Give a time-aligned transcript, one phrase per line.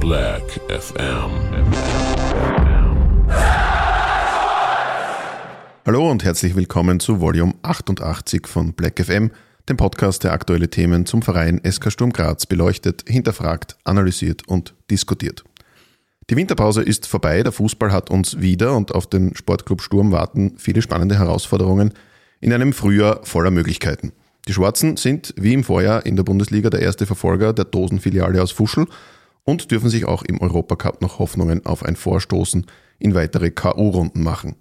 [0.00, 1.30] Black FM.
[5.86, 9.30] Hallo und herzlich willkommen zu Volume 88 von Black FM,
[9.70, 15.42] dem Podcast, der aktuelle Themen zum Verein SK Sturm Graz beleuchtet, hinterfragt, analysiert und diskutiert.
[16.32, 20.54] Die Winterpause ist vorbei, der Fußball hat uns wieder und auf den Sportclub Sturm warten
[20.56, 21.92] viele spannende Herausforderungen
[22.40, 24.12] in einem Frühjahr voller Möglichkeiten.
[24.48, 28.50] Die Schwarzen sind wie im Vorjahr in der Bundesliga der erste Verfolger der Dosenfiliale aus
[28.50, 28.86] Fuschel
[29.44, 32.64] und dürfen sich auch im Europacup noch Hoffnungen auf ein Vorstoßen
[32.98, 34.56] in weitere K.O.-Runden machen.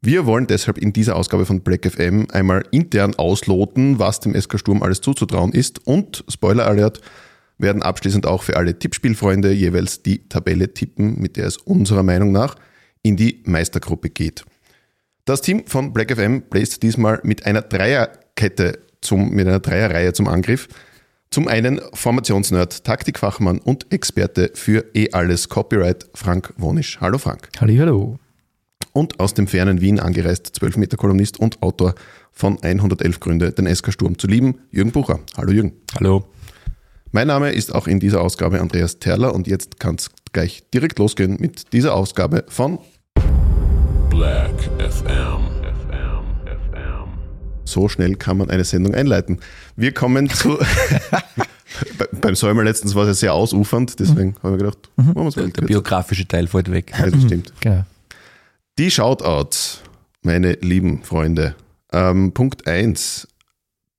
[0.00, 4.58] Wir wollen deshalb in dieser Ausgabe von Black FM einmal intern ausloten, was dem SK
[4.58, 7.00] Sturm alles zuzutrauen ist und, Spoiler Alert,
[7.58, 12.32] werden abschließend auch für alle Tippspielfreunde jeweils die Tabelle tippen, mit der es unserer Meinung
[12.32, 12.56] nach
[13.02, 14.44] in die Meistergruppe geht.
[15.24, 20.28] Das Team von Black FM bläst diesmal mit einer Dreierkette zum, mit einer Dreierreihe zum
[20.28, 20.68] Angriff.
[21.30, 26.98] Zum einen Formationsnerd, Taktikfachmann und Experte für eh alles Copyright Frank Wonisch.
[27.00, 27.50] Hallo Frank.
[27.60, 28.18] Hallo.
[28.94, 31.94] Und aus dem fernen Wien angereist, 12-Meter-Kolumnist und Autor
[32.32, 35.20] von 111 Gründe, den SK Sturm zu lieben, Jürgen Bucher.
[35.36, 35.72] Hallo Jürgen.
[35.94, 36.24] Hallo.
[37.12, 40.98] Mein Name ist auch in dieser Ausgabe Andreas Terler und jetzt kann es gleich direkt
[40.98, 42.78] losgehen mit dieser Ausgabe von
[44.10, 45.06] Black FM.
[45.62, 46.24] FM.
[46.44, 47.08] FM.
[47.64, 49.40] So schnell kann man eine Sendung einleiten.
[49.76, 50.58] Wir kommen zu.
[51.98, 55.26] Bei- Beim Säumer letztens war es ja sehr ausufernd, deswegen haben wir gedacht, machen wir
[55.28, 56.92] es Der, mal der biografische Teil fällt weg.
[56.98, 57.52] Ja, das stimmt.
[57.60, 57.84] Genau.
[58.78, 59.80] Die Shoutouts,
[60.22, 61.54] meine lieben Freunde.
[61.92, 63.26] Ähm, Punkt 1,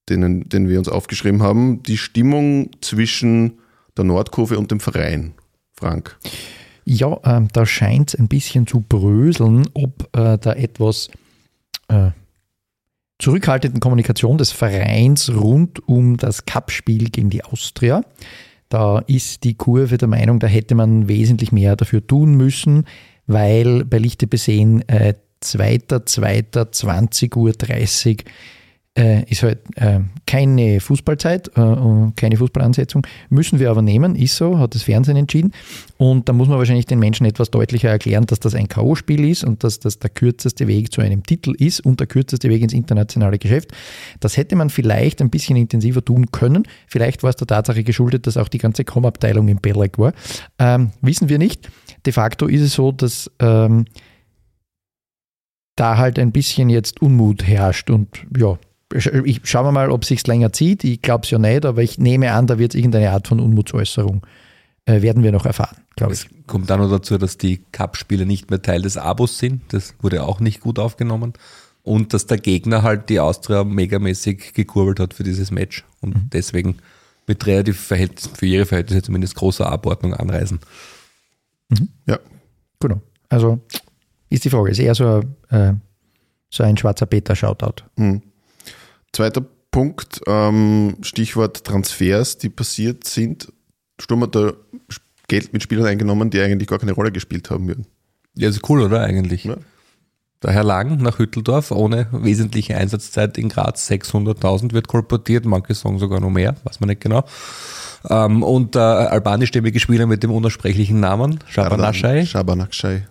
[0.10, 3.60] den, den wir uns aufgeschrieben haben, die Stimmung zwischen
[3.98, 5.34] der Nordkurve und dem Verein.
[5.74, 6.18] Frank.
[6.86, 11.10] Ja, ähm, da scheint es ein bisschen zu bröseln, ob äh, da etwas
[11.88, 12.12] äh,
[13.20, 18.04] zurückhaltenden Kommunikation des Vereins rund um das Cup-Spiel gegen die Austria.
[18.70, 22.86] Da ist die Kurve der Meinung, da hätte man wesentlich mehr dafür tun müssen,
[23.28, 27.54] weil bei Lichte besehen äh, 2.2.20.30 Uhr
[28.99, 33.08] äh, ist halt äh, keine Fußballzeit, äh, keine Fußballansetzung.
[33.30, 35.54] Müssen wir aber nehmen, ist so, hat das Fernsehen entschieden.
[35.98, 39.45] Und da muss man wahrscheinlich den Menschen etwas deutlicher erklären, dass das ein K.O.-Spiel ist
[39.45, 42.73] und dass das der kürzeste Weg zu einem Titel ist und der kürzeste Weg ins
[42.73, 43.71] internationale Geschäft.
[44.20, 46.64] Das hätte man vielleicht ein bisschen intensiver tun können.
[46.88, 50.11] Vielleicht war es der Tatsache geschuldet, dass auch die ganze Com-Abteilung im Belek war.
[50.58, 51.70] Ähm, wissen wir nicht.
[52.05, 53.86] De facto ist es so, dass ähm,
[55.77, 58.58] da halt ein bisschen jetzt Unmut herrscht und ja,
[58.94, 60.83] ich schauen wir mal, ob es sich länger zieht.
[60.83, 63.39] Ich glaube es ja nicht, aber ich nehme an, da wird es irgendeine Art von
[63.39, 64.26] Unmutsäußerung
[64.86, 66.22] äh, werden wir noch erfahren, glaube ich.
[66.22, 69.61] Es kommt dann noch dazu, dass die Cup-Spiele nicht mehr Teil des Abos sind.
[69.73, 71.33] Das wurde auch nicht gut aufgenommen.
[71.83, 76.30] Und dass der Gegner halt die Austria megamäßig gekurbelt hat für dieses Match und Mhm.
[76.33, 76.77] deswegen
[77.27, 80.60] mit relativ Verhältnis, für ihre Verhältnisse zumindest großer Abordnung anreisen.
[82.08, 82.20] Ja,
[82.80, 83.02] Genau.
[83.30, 83.60] Also
[84.30, 85.73] ist die Frage, ist eher so, äh,
[86.50, 87.83] so ein schwarzer Peter-Shoutout.
[87.98, 88.21] Hm.
[89.14, 93.52] Zweiter Punkt, ähm, Stichwort Transfers, die passiert sind.
[93.99, 94.53] Sturm hat da
[95.27, 97.86] Geld mit Spielern eingenommen, die eigentlich gar keine Rolle gespielt haben würden.
[98.36, 99.43] Ja, ist cool, oder eigentlich?
[99.43, 99.58] Ja.
[100.42, 105.99] Der Herr Lang nach Hütteldorf ohne wesentliche Einsatzzeit in Graz 600.000 wird kolportiert, manche sagen
[105.99, 107.26] sogar noch mehr, weiß man nicht genau.
[108.09, 111.39] Ähm, und der albanischstämmige Spieler mit dem unersprechlichen Namen,
[112.26, 113.05] Shabanashai.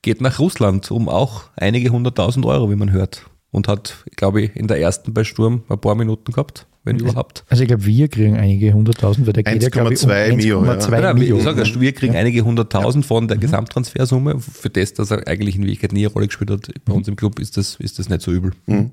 [0.00, 3.26] geht nach Russland um auch einige hunderttausend Euro, wie man hört.
[3.52, 7.44] Und hat, glaube ich, in der ersten bei Sturm ein paar Minuten gehabt, wenn überhaupt.
[7.50, 10.36] Also ich glaube, wir kriegen einige hunderttausend, weil der geht ja, glaube ich, um 1,2
[10.36, 10.72] Mio, ja.
[10.72, 11.36] 1,2 Nein, Mio.
[11.36, 14.40] ich sage, wir kriegen einige hunderttausend von der Gesamttransfersumme.
[14.40, 17.16] Für das, dass er eigentlich in Wirklichkeit nie eine Rolle gespielt hat bei uns im
[17.16, 18.52] Club, ist das, ist das nicht so übel.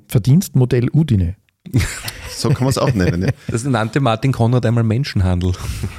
[0.10, 1.36] Verdienstmodell Udine.
[2.30, 3.22] So kann man es auch nennen.
[3.24, 3.30] Ja.
[3.50, 5.52] Das nannte Martin Konrad einmal Menschenhandel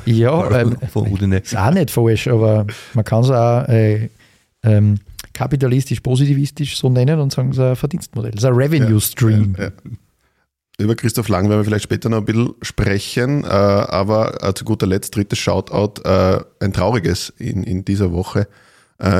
[0.07, 1.39] Ja, ähm, von Udine.
[1.39, 4.09] ist auch nicht falsch, aber man kann es auch äh,
[4.63, 4.99] ähm,
[5.41, 8.33] kapitalistisch-positivistisch so nennen und sagen, es ist ein Verdienstmodell.
[8.33, 9.55] Es ist ein Revenue Stream.
[9.57, 9.71] Ja, ja.
[10.79, 14.67] Über Christoph Lang werden wir vielleicht später noch ein bisschen sprechen, äh, aber äh, zu
[14.67, 18.47] guter Letzt drittes Shoutout, äh, ein trauriges in, in dieser Woche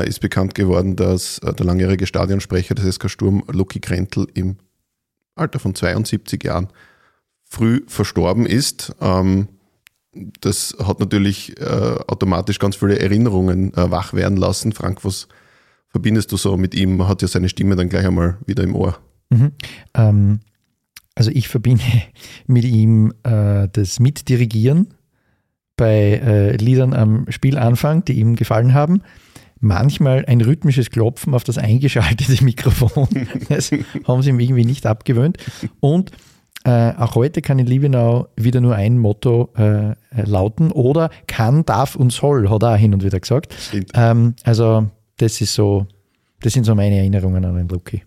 [0.05, 4.57] ist bekannt geworden, dass der langjährige Stadionsprecher des SK Sturm, Lucky Krentel, im
[5.33, 6.67] Alter von 72 Jahren
[7.43, 8.93] früh verstorben ist.
[9.01, 9.47] Ähm,
[10.39, 14.71] das hat natürlich automatisch ganz viele Erinnerungen wach werden lassen.
[14.71, 15.27] Frank, was
[15.91, 16.97] verbindest du so mit ihm?
[16.97, 18.97] Man hat ja seine Stimme dann gleich einmal wieder im Ohr.
[19.29, 19.51] Mhm.
[19.93, 20.39] Ähm,
[21.15, 21.83] also ich verbinde
[22.47, 24.93] mit ihm äh, das Mitdirigieren
[25.77, 29.01] bei äh, Liedern am Spielanfang, die ihm gefallen haben.
[29.61, 33.07] manchmal ein rhythmisches Klopfen auf das eingeschaltete Mikrofon.
[33.49, 33.71] Das
[34.07, 35.37] haben sie ihm irgendwie nicht abgewöhnt.
[35.79, 36.11] Und
[36.63, 41.95] äh, auch heute kann in Liebenau wieder nur ein Motto äh, lauten oder kann, darf
[41.95, 43.55] und soll, hat er auch hin und wieder gesagt.
[43.93, 44.87] Ähm, also
[45.21, 45.87] das ist so,
[46.39, 48.03] das sind so meine Erinnerungen an den Lucky.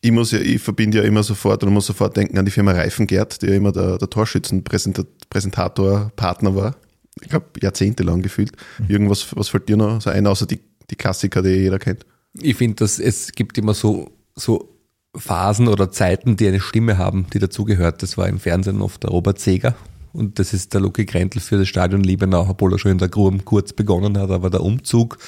[0.00, 2.72] Ich muss ja, ich verbinde ja immer sofort oder muss sofort denken an die Firma
[2.72, 6.74] Reifengert, die ja immer der, der Torschützenpräsentator, Partner war.
[7.20, 8.50] Ich glaube, jahrzehntelang gefühlt.
[8.78, 8.86] Mhm.
[8.88, 10.60] Irgendwas, was fällt dir noch so ein, außer die,
[10.90, 12.04] die Klassiker, die jeder kennt?
[12.40, 14.76] Ich finde, dass es gibt immer so, so
[15.14, 18.02] Phasen oder Zeiten, die eine Stimme haben, die dazugehört.
[18.02, 19.76] Das war im Fernsehen oft der Robert Seger.
[20.12, 23.08] Und das ist der Lucky Grentl für das Stadion Liebenau, obwohl er schon in der
[23.08, 25.18] Grum kurz begonnen hat, aber der Umzug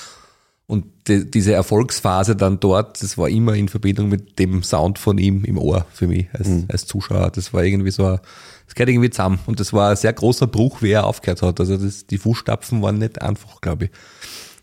[0.67, 5.19] und die, diese Erfolgsphase dann dort, das war immer in Verbindung mit dem Sound von
[5.19, 6.65] ihm im Ohr für mich als, mhm.
[6.69, 7.31] als Zuschauer.
[7.31, 8.21] Das war irgendwie so, ein,
[8.67, 9.39] das gehört irgendwie zusammen.
[9.47, 11.61] Und das war ein sehr großer Bruch, wie er aufgehört hat.
[11.61, 13.91] Also das, die Fußstapfen waren nicht einfach, glaube ich.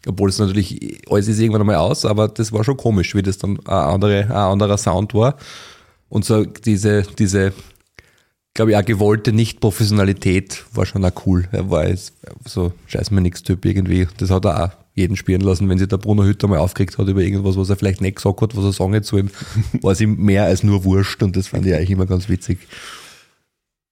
[0.08, 3.38] Obwohl es natürlich, alles ist irgendwann einmal aus, aber das war schon komisch, wie das
[3.38, 5.36] dann ein, andere, ein anderer Sound war.
[6.10, 7.54] Und so diese, diese,
[8.56, 11.48] glaube ich, auch gewollte Nicht-Professionalität war schon auch cool.
[11.52, 12.14] Er war jetzt
[12.46, 14.08] so scheiß mir nix Typ irgendwie.
[14.18, 15.70] Das hat er auch jeden spielen lassen.
[15.70, 18.42] Wenn sich der Bruno Hütter mal aufgeregt hat über irgendwas, was er vielleicht nicht gesagt
[18.42, 19.30] hat, was er sagen zu ihm,
[19.82, 22.60] war es ihm mehr als nur wurscht und das fand ich eigentlich immer ganz witzig.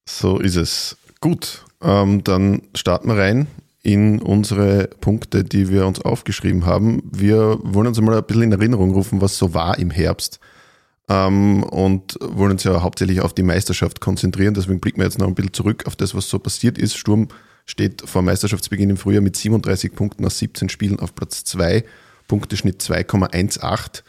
[0.07, 0.97] So ist es.
[1.21, 3.47] Gut, ähm, dann starten wir rein
[3.81, 7.01] in unsere Punkte, die wir uns aufgeschrieben haben.
[7.11, 10.39] Wir wollen uns mal ein bisschen in Erinnerung rufen, was so war im Herbst.
[11.07, 14.53] Ähm, und wollen uns ja hauptsächlich auf die Meisterschaft konzentrieren.
[14.53, 16.97] Deswegen blicken wir jetzt noch ein bisschen zurück auf das, was so passiert ist.
[16.97, 17.29] Sturm
[17.69, 21.83] steht vor Meisterschaftsbeginn im Frühjahr mit 37 Punkten aus 17 Spielen auf Platz 2,
[22.27, 24.03] Punkteschnitt 2,18.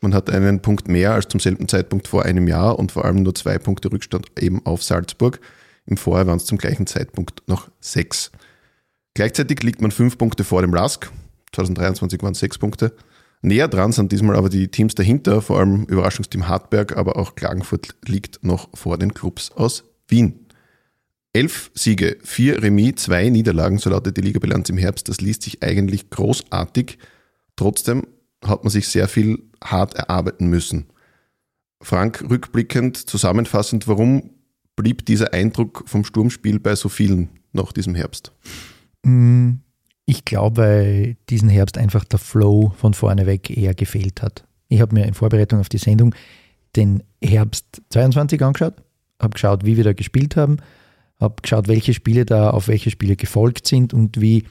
[0.00, 3.22] Man hat einen Punkt mehr als zum selben Zeitpunkt vor einem Jahr und vor allem
[3.22, 5.40] nur zwei Punkte Rückstand eben auf Salzburg.
[5.86, 8.32] Im Vorjahr waren es zum gleichen Zeitpunkt noch sechs.
[9.14, 11.10] Gleichzeitig liegt man fünf Punkte vor dem Rask.
[11.52, 12.96] 2023 waren es sechs Punkte.
[13.42, 17.94] Näher dran sind diesmal aber die Teams dahinter, vor allem Überraschungsteam Hartberg, aber auch Klagenfurt
[18.06, 20.43] liegt noch vor den Clubs aus Wien.
[21.34, 25.08] Elf Siege, vier Remis, zwei Niederlagen, so lautet die Ligabilanz im Herbst.
[25.08, 26.96] Das liest sich eigentlich großartig.
[27.56, 28.06] Trotzdem
[28.44, 30.86] hat man sich sehr viel hart erarbeiten müssen.
[31.82, 34.30] Frank, rückblickend, zusammenfassend, warum
[34.76, 38.30] blieb dieser Eindruck vom Sturmspiel bei so vielen nach diesem Herbst?
[39.02, 39.54] Mm,
[40.06, 44.44] ich glaube, weil diesen Herbst einfach der Flow von vorne weg eher gefehlt hat.
[44.68, 46.14] Ich habe mir in Vorbereitung auf die Sendung
[46.76, 48.74] den Herbst 22 angeschaut,
[49.20, 50.58] habe geschaut, wie wir da gespielt haben
[51.20, 54.44] habe geschaut, welche Spiele da auf welche Spiele gefolgt sind und wie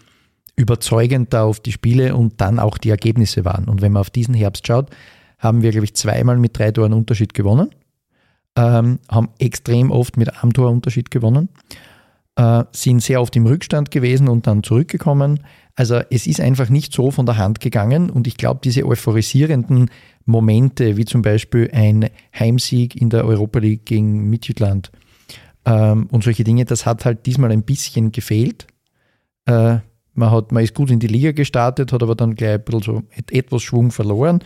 [0.56, 3.66] überzeugend da auf die Spiele und dann auch die Ergebnisse waren.
[3.66, 4.90] Und wenn man auf diesen Herbst schaut,
[5.40, 7.70] haben wir, glaube ich, zweimal mit drei Toren Unterschied gewonnen,
[8.56, 11.50] ähm, haben extrem oft mit einem Tor Unterschied gewonnen,
[12.36, 15.40] äh, sind sehr oft im Rückstand gewesen und dann zurückgekommen.
[15.76, 19.90] Also es ist einfach nicht so von der Hand gegangen und ich glaube, diese euphorisierenden
[20.26, 24.92] Momente, wie zum Beispiel ein Heimsieg in der Europa League gegen Midtjylland,
[25.66, 28.68] ähm, und solche Dinge, das hat halt diesmal ein bisschen gefehlt.
[29.46, 29.78] Äh,
[30.14, 32.82] man, hat, man ist gut in die Liga gestartet, hat aber dann gleich ein bisschen
[32.82, 34.40] so etwas Schwung verloren.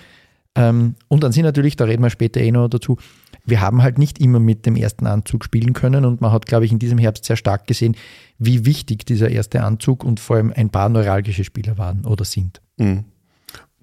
[0.56, 2.98] Ähm, und dann sind natürlich, da reden wir später eh noch dazu,
[3.46, 6.66] wir haben halt nicht immer mit dem ersten Anzug spielen können und man hat, glaube
[6.66, 7.96] ich, in diesem Herbst sehr stark gesehen,
[8.40, 12.62] wie wichtig dieser erste Anzug und vor allem ein paar neuralgische Spieler waren oder sind.
[12.78, 13.06] Mhm.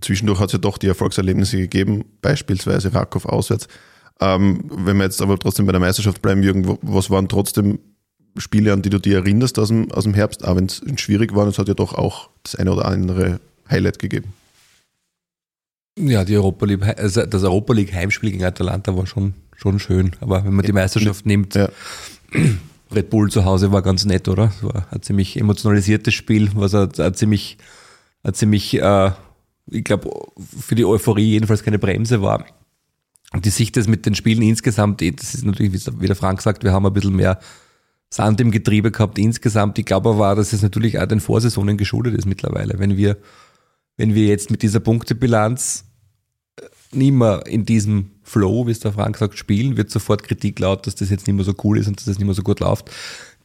[0.01, 3.69] Zwischendurch hat es ja doch die Erfolgserlebnisse gegeben, beispielsweise Rakow auswärts.
[4.21, 7.79] Ähm, wenn wir jetzt aber trotzdem bei der Meisterschaft bleiben, Jürgen, was waren trotzdem
[8.37, 11.35] Spiele, an die du dich erinnerst aus dem, aus dem Herbst, auch wenn es schwierig
[11.35, 13.41] war, es hat ja doch auch das eine oder andere
[13.71, 14.33] Highlight gegeben.
[15.97, 20.13] Ja, die Europa League, also das Europa League Heimspiel gegen Atalanta war schon, schon schön.
[20.21, 21.69] Aber wenn man die Meisterschaft nimmt, ja.
[22.95, 24.53] Red Bull zu Hause war ganz nett, oder?
[24.57, 27.59] Es war ein ziemlich emotionalisiertes Spiel, was ein, ein ziemlich,
[28.23, 29.11] ein ziemlich äh,
[29.71, 32.45] ich glaube, für die Euphorie jedenfalls keine Bremse war.
[33.35, 36.41] Und die Sicht ist mit den Spielen insgesamt, eh, das ist natürlich, wie der Frank
[36.41, 37.41] sagt, wir haben ein bisschen mehr
[38.09, 39.77] Sand im Getriebe gehabt insgesamt.
[39.79, 42.79] Ich glaube aber, dass es natürlich auch den Vorsaisonen geschuldet ist mittlerweile.
[42.79, 43.17] Wenn wir,
[43.97, 45.85] wenn wir jetzt mit dieser Punktebilanz
[46.61, 46.63] äh,
[46.93, 50.87] nicht mehr in diesem Flow, wie es der Frank sagt, spielen, wird sofort Kritik laut,
[50.87, 52.61] dass das jetzt nicht mehr so cool ist und dass das nicht mehr so gut
[52.61, 52.89] läuft.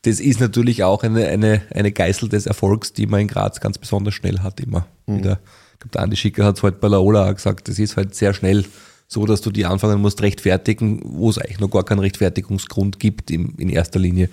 [0.04, 3.80] Das ist natürlich auch eine, eine, eine Geißel des Erfolgs, die man in Graz ganz
[3.80, 4.86] besonders schnell hat immer.
[5.08, 5.18] Mhm.
[5.18, 5.40] Wieder,
[5.74, 8.14] ich glaube, der Andi Schicker hat es heute bei Laola auch gesagt, das ist halt
[8.14, 8.66] sehr schnell
[9.12, 13.32] so, dass du die anfangen musst rechtfertigen, wo es eigentlich noch gar keinen Rechtfertigungsgrund gibt
[13.32, 14.30] im, in erster Linie.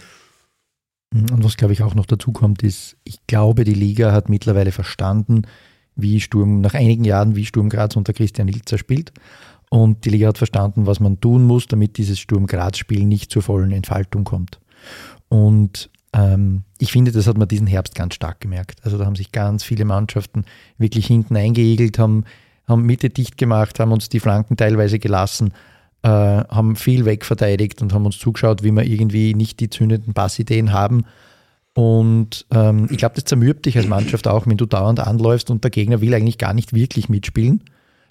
[1.12, 4.28] Mhm, und was glaube ich auch noch dazu kommt, ist, ich glaube, die Liga hat
[4.28, 5.42] mittlerweile verstanden,
[5.96, 9.12] wie Sturm, nach einigen Jahren, wie Sturm Graz unter Christian Ilzer spielt.
[9.70, 13.42] Und die Liga hat verstanden, was man tun muss, damit dieses Sturm Graz-Spiel nicht zur
[13.42, 14.60] vollen Entfaltung kommt.
[15.28, 18.84] Und ähm, ich finde, das hat man diesen Herbst ganz stark gemerkt.
[18.84, 20.44] Also da haben sich ganz viele Mannschaften
[20.76, 22.24] wirklich hinten eingeegelt, haben,
[22.66, 25.52] haben Mitte dicht gemacht, haben uns die Flanken teilweise gelassen,
[26.02, 30.72] äh, haben viel wegverteidigt und haben uns zugeschaut, wie wir irgendwie nicht die zündenden Passideen
[30.72, 31.04] haben.
[31.74, 35.62] Und ähm, ich glaube, das zermürbt dich als Mannschaft auch, wenn du dauernd anläufst und
[35.62, 37.62] der Gegner will eigentlich gar nicht wirklich mitspielen,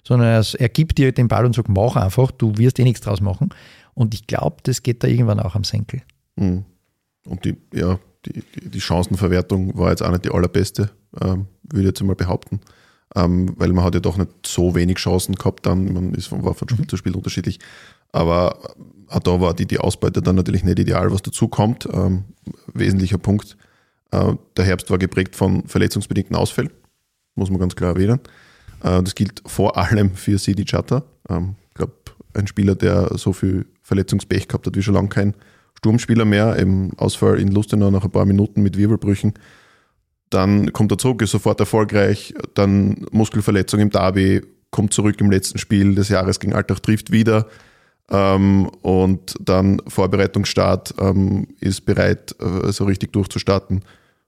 [0.04, 3.00] sondern er, er gibt dir den Ball und sagt, mach einfach, du wirst eh nichts
[3.00, 3.50] draus machen.
[3.94, 6.02] Und ich glaube, das geht da irgendwann auch am Senkel.
[6.36, 6.64] Mhm.
[7.26, 11.86] Und die, ja, die, die, Chancenverwertung war jetzt auch nicht die allerbeste, ähm, würde ich
[11.86, 12.60] jetzt mal behaupten.
[13.14, 16.54] Ähm, weil man hat ja doch nicht so wenig Chancen gehabt dann, man ist, war
[16.54, 17.60] von Spiel zu Spiel unterschiedlich.
[18.12, 18.58] Aber
[19.08, 21.88] auch da war die, die Ausbeute dann natürlich nicht ideal, was dazu kommt.
[21.92, 22.24] Ähm,
[22.72, 23.56] wesentlicher Punkt.
[24.10, 26.70] Äh, der Herbst war geprägt von verletzungsbedingten Ausfällen,
[27.34, 28.20] muss man ganz klar erwähnen.
[28.82, 31.04] Äh, das gilt vor allem für Sidi Chatter.
[31.28, 31.94] Ähm, ich glaube,
[32.34, 35.34] ein Spieler, der so viel Verletzungspech gehabt hat wie schon lange kein
[35.78, 39.34] Sturmspieler mehr, im Ausfall in Lustenau nach ein paar Minuten mit Wirbelbrüchen.
[40.30, 45.58] Dann kommt er zurück, ist sofort erfolgreich, dann Muskelverletzung im Derby, kommt zurück im letzten
[45.58, 47.46] Spiel des Jahres gegen Altach, trifft wieder
[48.10, 53.82] ähm, und dann Vorbereitungsstart, ähm, ist bereit, äh, so richtig durchzustarten.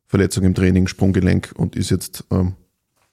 [0.07, 2.55] Verletzung im Training, Sprunggelenk und ist jetzt ähm,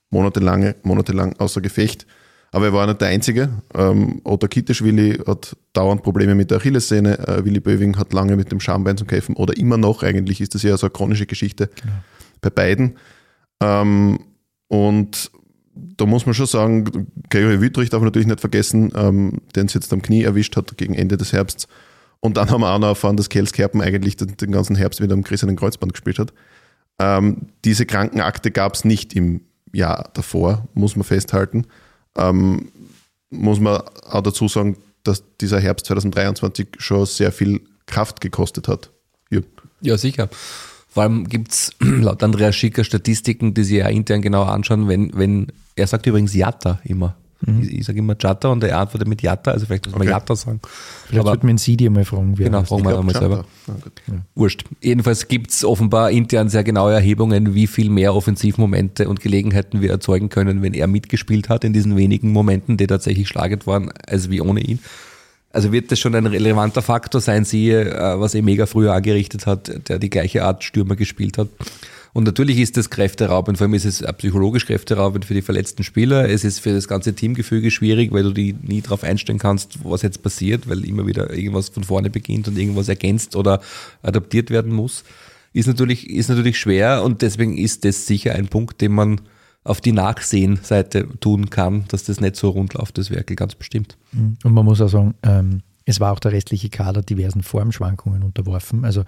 [0.10, 2.08] monatelang, monatelang außer Gefecht.
[2.52, 3.50] Aber er war nicht der Einzige.
[3.74, 7.20] Ähm, Otter Kitischwili hat dauernd Probleme mit der Achillessehne.
[7.20, 9.36] Äh, Willi Böwing hat lange mit dem Schambein zu kämpfen.
[9.36, 11.94] Oder immer noch, eigentlich ist das ja so eine chronische Geschichte genau.
[12.46, 12.98] Bei beiden.
[13.62, 14.20] Ähm,
[14.68, 15.32] und
[15.74, 19.74] da muss man schon sagen, Gregory Wüttrich darf man natürlich nicht vergessen, ähm, den es
[19.74, 21.68] jetzt am Knie erwischt hat gegen Ende des Herbsts.
[22.22, 25.02] Und dann haben wir auch noch erfahren, dass Kels Kerpen eigentlich den, den ganzen Herbst
[25.02, 26.34] wieder am grissenen Kreuzband gespielt hat.
[27.00, 29.42] Ähm, diese Krankenakte gab es nicht im
[29.74, 31.68] Jahr davor, muss man festhalten
[32.16, 32.72] ähm,
[33.30, 38.92] muss man auch dazu sagen, dass dieser Herbst 2023 schon sehr viel Kraft gekostet hat.
[39.30, 39.48] Jürgen.
[39.82, 40.30] Ja, sicher.
[40.96, 45.12] Vor allem gibt es laut Andreas Schicker Statistiken, die sie ja intern genau anschauen, wenn,
[45.14, 47.18] wenn, er sagt übrigens Jatta immer.
[47.42, 47.64] Mhm.
[47.64, 50.12] Ich, ich sage immer Jatta und er antwortet mit Jatta, also vielleicht muss man okay.
[50.12, 50.62] Jatta sagen.
[51.08, 52.34] Vielleicht wird man Sidi mal fragen.
[52.36, 53.44] Genau, fragen wir einmal selber.
[53.68, 54.64] Ja, Wurscht.
[54.82, 59.90] Jedenfalls gibt es offenbar intern sehr genaue Erhebungen, wie viel mehr Offensivmomente und Gelegenheiten wir
[59.90, 64.30] erzeugen können, wenn er mitgespielt hat in diesen wenigen Momenten, die tatsächlich schlagend waren, als
[64.30, 64.80] wie ohne ihn.
[65.56, 69.46] Also wird das schon ein relevanter Faktor sein, siehe, äh, was er mega früher angerichtet
[69.46, 71.48] hat, der die gleiche Art Stürmer gespielt hat.
[72.12, 76.30] Und natürlich ist das kräfteraubend, vor allem ist es psychologisch kräfteraubend für die verletzten Spieler.
[76.30, 80.02] Es ist für das ganze Teamgefüge schwierig, weil du die nie darauf einstellen kannst, was
[80.02, 83.62] jetzt passiert, weil immer wieder irgendwas von vorne beginnt und irgendwas ergänzt oder
[84.02, 85.06] adaptiert werden muss.
[85.54, 89.22] Ist natürlich, ist natürlich schwer und deswegen ist das sicher ein Punkt, den man
[89.66, 93.98] auf die Nachsehenseite tun kann, dass das nicht so rund läuft, das Werkel ganz bestimmt.
[94.44, 98.86] Und man muss auch sagen, ähm, es war auch der restliche Kader diversen Formschwankungen unterworfen.
[98.86, 99.04] Also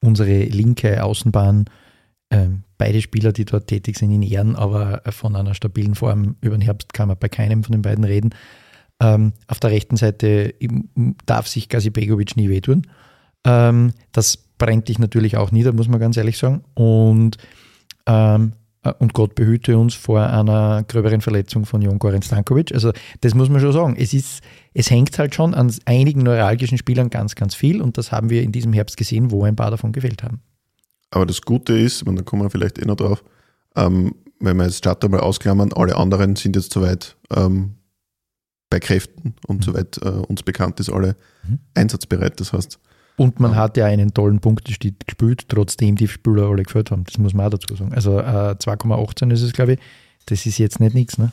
[0.00, 1.64] unsere linke Außenbahn
[2.30, 6.56] ähm, beide Spieler, die dort tätig sind, in Ehren, aber von einer stabilen Form über
[6.56, 8.30] den Herbst kann man bei keinem von den beiden reden.
[9.00, 10.54] Ähm, auf der rechten Seite
[11.26, 12.86] darf sich Gazi Begovic nie wehtun.
[13.44, 16.62] Ähm, das brennt dich natürlich auch nieder, muss man ganz ehrlich sagen.
[16.74, 17.38] Und,
[18.06, 18.61] ähm, äh,
[18.98, 22.72] und Gott behüte uns vor einer gröberen Verletzung von Jon Goran Stankovic.
[22.72, 23.96] Also das muss man schon sagen.
[23.96, 24.42] Es, ist,
[24.74, 28.42] es hängt halt schon an einigen neuralgischen Spielern ganz, ganz viel und das haben wir
[28.42, 30.40] in diesem Herbst gesehen, wo ein paar davon gefehlt haben.
[31.10, 33.22] Aber das Gute ist, und da kommen wir vielleicht eh noch drauf,
[33.76, 37.76] ähm, wenn wir jetzt Starter mal ausklammern, alle anderen sind jetzt soweit ähm,
[38.68, 39.62] bei Kräften und mhm.
[39.62, 41.60] soweit äh, uns bekannt ist, alle mhm.
[41.74, 42.40] einsatzbereit.
[42.40, 42.80] Das heißt.
[43.16, 47.04] Und man hat ja einen tollen Punktestieg gespielt, trotzdem die Spieler alle geführt haben.
[47.04, 47.92] Das muss man auch dazu sagen.
[47.92, 49.78] Also äh, 2,18 ist es, glaube ich.
[50.26, 51.18] Das ist jetzt nicht nichts.
[51.18, 51.32] Ne?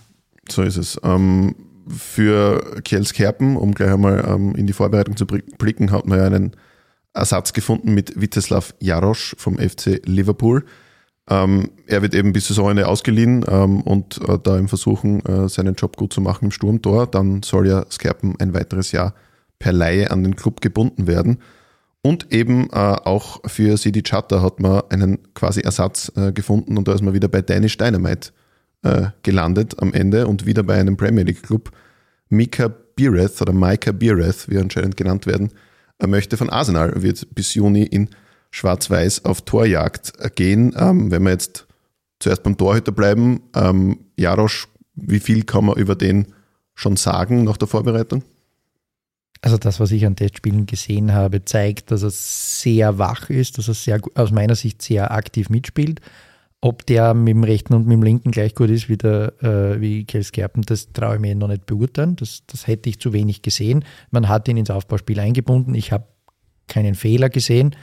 [0.50, 1.00] So ist es.
[1.03, 1.55] Ähm,
[1.88, 6.25] für Kjels Kerpen, um gleich einmal ähm, in die Vorbereitung zu blicken, hat man ja
[6.25, 6.51] einen
[7.13, 10.65] Ersatz gefunden mit Witeslav Jarosch vom FC Liverpool.
[11.29, 15.75] Ähm, er wird eben bis Saisonende ausgeliehen ähm, und äh, da im Versuchen, äh, seinen
[15.75, 17.07] Job gut zu machen im Sturmtor.
[17.07, 19.13] Dann soll ja Skerpen ein weiteres Jahr
[19.59, 21.39] per Laie an den Club gebunden werden.
[22.01, 26.88] Und eben äh, auch für Sidi Chatter hat man einen quasi Ersatz äh, gefunden und
[26.88, 28.32] da ist man wieder bei Danish Dynamite
[28.84, 31.72] äh, gelandet am Ende und wieder bei einem Premier League Club.
[32.29, 35.51] Mika Bireth oder Micah Bireth, wie er anscheinend genannt werden,
[35.98, 38.10] er möchte von Arsenal, wird bis Juni in
[38.51, 40.74] Schwarz-Weiß auf Torjagd gehen.
[40.77, 41.68] Ähm, wenn wir jetzt
[42.20, 46.27] zuerst beim Torhüter bleiben, ähm, Jarosch, wie viel kann man über den
[46.74, 48.24] schon sagen nach der Vorbereitung?
[49.41, 53.69] Also das, was ich an Testspielen gesehen habe, zeigt, dass er sehr wach ist, dass
[53.69, 56.01] er sehr, aus meiner Sicht sehr aktiv mitspielt.
[56.62, 59.79] Ob der mit dem rechten und mit dem linken gleich gut ist wie, der, äh,
[59.79, 62.17] wie Kels Kerpen, das traue ich mir noch nicht beurteilen.
[62.17, 63.86] Das, das hätte ich zu wenig gesehen.
[64.12, 65.74] Man hat ihn ins Aufbauspiel eingebunden.
[65.74, 66.08] Ich habe
[66.67, 67.75] keinen Fehler gesehen.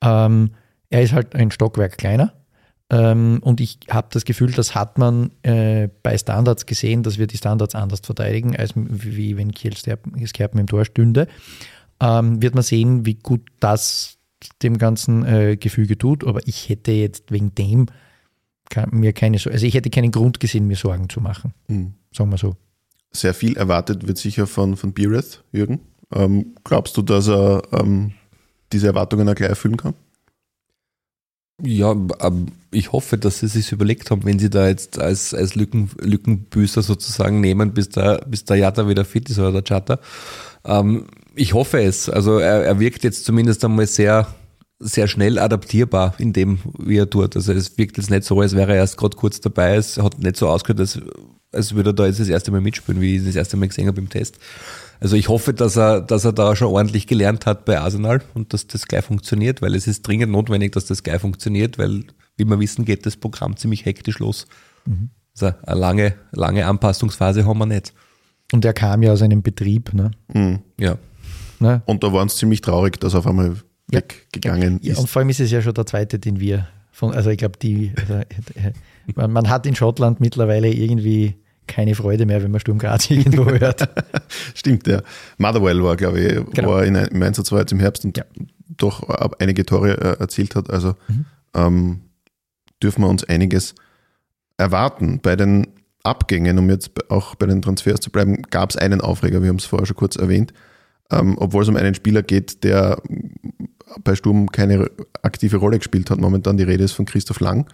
[0.00, 0.52] Ähm,
[0.90, 2.32] Er ist halt ein Stockwerk kleiner.
[2.90, 7.26] Ähm, und ich habe das Gefühl, das hat man äh, bei Standards gesehen, dass wir
[7.26, 11.28] die Standards anders verteidigen, als wie, wenn Kiel Skerpen im Tor stünde.
[12.00, 14.16] Ähm, wird man sehen, wie gut das
[14.62, 16.24] dem ganzen äh, Gefüge tut.
[16.24, 17.86] Aber ich hätte jetzt wegen dem
[18.70, 21.52] kann, mir keine, also ich hätte keinen Grund gesehen, mir Sorgen zu machen.
[21.68, 21.94] Mhm.
[22.12, 22.56] Sagen wir so.
[23.10, 25.80] Sehr viel erwartet wird sicher von, von Beereth, Jürgen.
[26.12, 28.12] Ähm, glaubst du, dass er ähm,
[28.72, 29.94] diese Erwartungen auch gleich erfüllen kann?
[31.60, 31.96] Ja,
[32.70, 36.82] ich hoffe, dass sie sich überlegt haben, wenn sie da jetzt als, als Lücken, Lückenbüßer
[36.82, 39.98] sozusagen nehmen, bis der, bis der Jatta wieder fit ist oder der Chatter.
[40.64, 42.08] Ähm, ich hoffe es.
[42.08, 44.28] Also er, er wirkt jetzt zumindest einmal sehr,
[44.78, 47.34] sehr schnell adaptierbar in dem, wie er tut.
[47.34, 49.74] Also es wirkt jetzt nicht so, als wäre er erst gerade kurz dabei.
[49.74, 51.00] Es hat nicht so ausgehört, als,
[51.50, 53.88] als würde er da jetzt das erste Mal mitspielen, wie ich das erste Mal gesehen
[53.88, 54.38] habe im Test.
[55.00, 58.52] Also ich hoffe, dass er, dass er da schon ordentlich gelernt hat bei Arsenal und
[58.52, 62.04] dass das gleich funktioniert, weil es ist dringend notwendig, dass das gleich funktioniert, weil,
[62.36, 64.46] wie wir wissen, geht das Programm ziemlich hektisch los.
[64.86, 65.10] Mhm.
[65.40, 67.92] Also eine lange, lange Anpassungsphase haben wir nicht.
[68.52, 70.10] Und er kam ja aus einem Betrieb, ne?
[70.32, 70.60] Mhm.
[70.80, 70.96] Ja.
[71.60, 71.82] Ne?
[71.86, 73.56] Und da waren es ziemlich traurig, dass er auf einmal
[73.90, 74.00] ja.
[74.00, 74.98] weggegangen ja, ist.
[74.98, 77.58] Und vor allem ist es ja schon der zweite, den wir von, also ich glaube,
[77.60, 78.22] die, also,
[79.14, 81.36] man, man hat in Schottland mittlerweile irgendwie
[81.68, 83.88] keine Freude mehr, wenn man Sturm Graz irgendwo hört.
[84.54, 85.02] Stimmt, ja.
[85.36, 86.70] Motherwell war, glaube ich, Genau.
[86.70, 88.24] war in, im Einsatz war jetzt im Herbst und Ja.
[88.76, 89.08] doch
[89.38, 90.70] einige Tore äh, erzielt hat.
[90.70, 91.24] Also Mhm.
[91.54, 92.00] ähm,
[92.82, 93.74] dürfen wir uns einiges
[94.56, 95.20] erwarten.
[95.22, 95.66] Bei den
[96.02, 99.56] Abgängen, um jetzt auch bei den Transfers zu bleiben, gab es einen Aufreger, wir haben
[99.56, 100.52] es vorher schon kurz erwähnt,
[101.10, 103.00] ähm, obwohl es um einen Spieler geht, der
[104.04, 104.90] bei Sturm keine
[105.22, 106.18] aktive Rolle gespielt hat.
[106.20, 107.66] Momentan die Rede ist von Christoph Lang.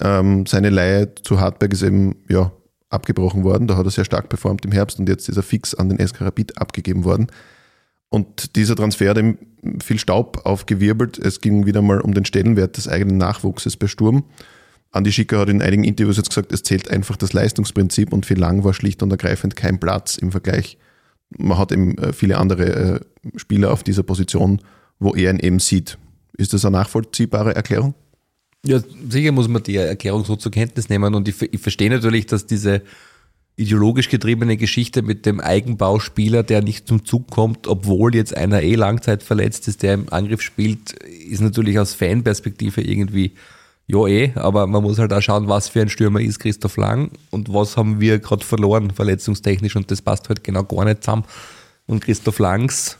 [0.00, 2.52] Ähm, seine Leihe zu Hartberg ist eben ja,
[2.90, 3.66] abgebrochen worden.
[3.66, 6.06] Da hat er sehr stark performt im Herbst und jetzt ist er fix an den
[6.06, 7.28] SK Rapid abgegeben worden.
[8.10, 9.38] Und dieser Transfer hat ihm
[9.82, 11.18] viel Staub aufgewirbelt.
[11.18, 14.24] Es ging wieder mal um den Stellenwert des eigenen Nachwuchses bei Sturm.
[14.90, 18.34] Andi Schicker hat in einigen Interviews jetzt gesagt, es zählt einfach das Leistungsprinzip und für
[18.34, 20.78] Lang war schlicht und ergreifend kein Platz im Vergleich.
[21.36, 23.00] Man hat eben äh, viele andere äh,
[23.36, 24.62] Spieler auf dieser Position,
[24.98, 25.98] wo er ihn eben sieht.
[26.38, 27.94] Ist das eine nachvollziehbare Erklärung?
[28.66, 32.26] Ja, sicher muss man die Erklärung so zur Kenntnis nehmen und ich, ich verstehe natürlich,
[32.26, 32.82] dass diese
[33.56, 38.76] ideologisch getriebene Geschichte mit dem Eigenbauspieler, der nicht zum Zug kommt, obwohl jetzt einer eh
[38.76, 43.34] Langzeit verletzt ist, der im Angriff spielt, ist natürlich aus Fanperspektive irgendwie
[43.88, 47.10] ja eh, aber man muss halt auch schauen, was für ein Stürmer ist Christoph Lang
[47.30, 51.24] und was haben wir gerade verloren, verletzungstechnisch und das passt halt genau gar nicht zusammen.
[51.86, 52.98] Und Christoph Langs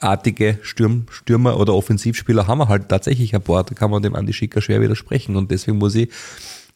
[0.00, 4.14] artige Stürm, Stürmer oder Offensivspieler haben wir halt tatsächlich ein paar, da kann man dem
[4.14, 5.36] Andi Schicker schwer widersprechen.
[5.36, 6.10] Und deswegen muss ich,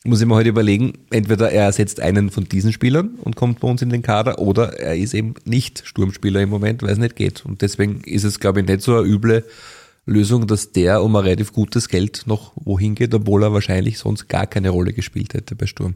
[0.04, 3.68] muss ich mir heute überlegen, entweder er ersetzt einen von diesen Spielern und kommt bei
[3.68, 7.16] uns in den Kader oder er ist eben nicht Sturmspieler im Moment, weil es nicht
[7.16, 7.44] geht.
[7.46, 9.44] Und deswegen ist es glaube ich nicht so eine üble
[10.06, 14.28] Lösung, dass der um ein relativ gutes Geld noch wohin geht, obwohl er wahrscheinlich sonst
[14.28, 15.94] gar keine Rolle gespielt hätte bei Sturm.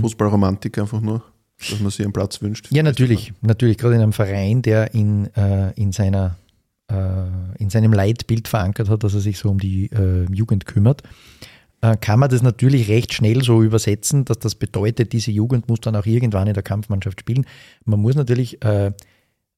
[0.00, 1.22] Fußballromantik einfach nur,
[1.70, 2.68] dass man sich einen Platz wünscht.
[2.70, 3.32] Ja, natürlich.
[3.40, 6.36] Natürlich, gerade in einem Verein, der in, äh, in, seiner,
[6.90, 6.94] äh,
[7.58, 11.02] in seinem Leitbild verankert hat, dass er sich so um die äh, Jugend kümmert,
[11.80, 15.80] äh, kann man das natürlich recht schnell so übersetzen, dass das bedeutet, diese Jugend muss
[15.80, 17.46] dann auch irgendwann in der Kampfmannschaft spielen.
[17.84, 18.92] Man muss natürlich äh,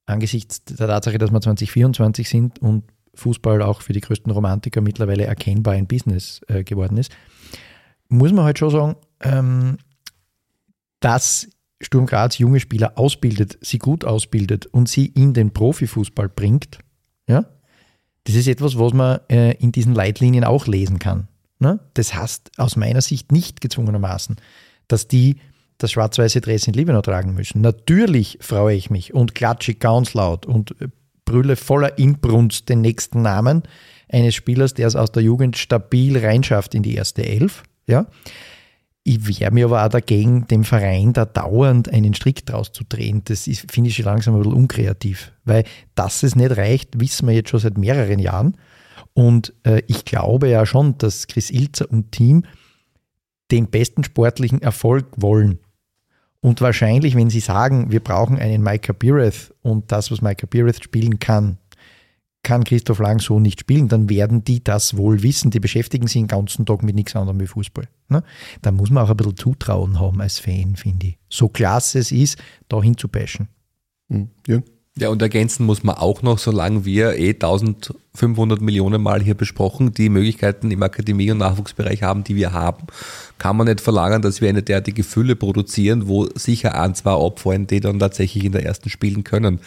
[0.06, 5.24] angesichts der Tatsache, dass wir 2024 sind und Fußball auch für die größten Romantiker mittlerweile
[5.24, 7.12] erkennbar ein Business äh, geworden ist,
[8.08, 9.78] muss man halt schon sagen, ähm,
[11.00, 11.48] dass
[11.80, 16.78] Sturm Graz junge Spieler ausbildet, sie gut ausbildet und sie in den Profifußball bringt,
[17.28, 17.46] ja,
[18.24, 21.28] das ist etwas, was man äh, in diesen Leitlinien auch lesen kann.
[21.58, 21.78] Ne?
[21.94, 24.36] Das heißt aus meiner Sicht nicht gezwungenermaßen,
[24.88, 25.36] dass die
[25.78, 27.60] das schwarz-weiße Dress in Libenau tragen müssen.
[27.60, 30.88] Natürlich freue ich mich und klatsche ganz laut und äh,
[31.24, 33.62] brülle voller Inbrunst den nächsten Namen
[34.08, 37.62] eines Spielers, der es aus der Jugend stabil reinschafft in die erste Elf.
[37.86, 38.06] Ja?
[39.06, 43.20] Ich wehre mir aber auch dagegen, dem Verein da dauernd einen Strick draus zu drehen.
[43.24, 45.32] Das finde ich schon langsam ein bisschen unkreativ.
[45.44, 45.64] Weil,
[45.94, 48.56] dass es nicht reicht, wissen wir jetzt schon seit mehreren Jahren.
[49.12, 52.44] Und äh, ich glaube ja schon, dass Chris Ilzer und Team
[53.50, 55.58] den besten sportlichen Erfolg wollen.
[56.40, 60.82] Und wahrscheinlich, wenn sie sagen, wir brauchen einen Micah Beereth und das, was Micah Beereth
[60.82, 61.58] spielen kann,
[62.44, 65.50] kann Christoph Lang so nicht spielen, dann werden die das wohl wissen.
[65.50, 67.88] Die beschäftigen sich den ganzen Tag mit nichts anderem wie Fußball.
[68.08, 68.22] Ne?
[68.62, 71.18] Da muss man auch ein bisschen Zutrauen haben als Fan, finde ich.
[71.28, 73.48] So klasse es ist, da hinzupashen.
[74.08, 74.64] Hm, Jürgen?
[74.96, 79.92] Ja, und ergänzen muss man auch noch, solange wir eh 1500 Millionen Mal hier besprochen,
[79.92, 82.86] die Möglichkeiten im Akademie- und Nachwuchsbereich haben, die wir haben,
[83.38, 87.66] kann man nicht verlangen, dass wir eine derartige Fülle produzieren, wo sicher ein, zwei abfallen,
[87.66, 89.58] die dann tatsächlich in der ersten spielen können.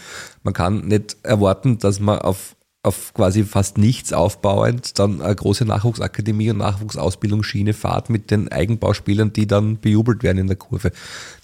[0.44, 5.66] Man kann nicht erwarten, dass man auf auf quasi fast nichts aufbauend dann eine große
[5.66, 10.92] Nachwuchsakademie und Nachwuchsausbildungsschiene fahrt mit den Eigenbauspielern, die dann bejubelt werden in der Kurve.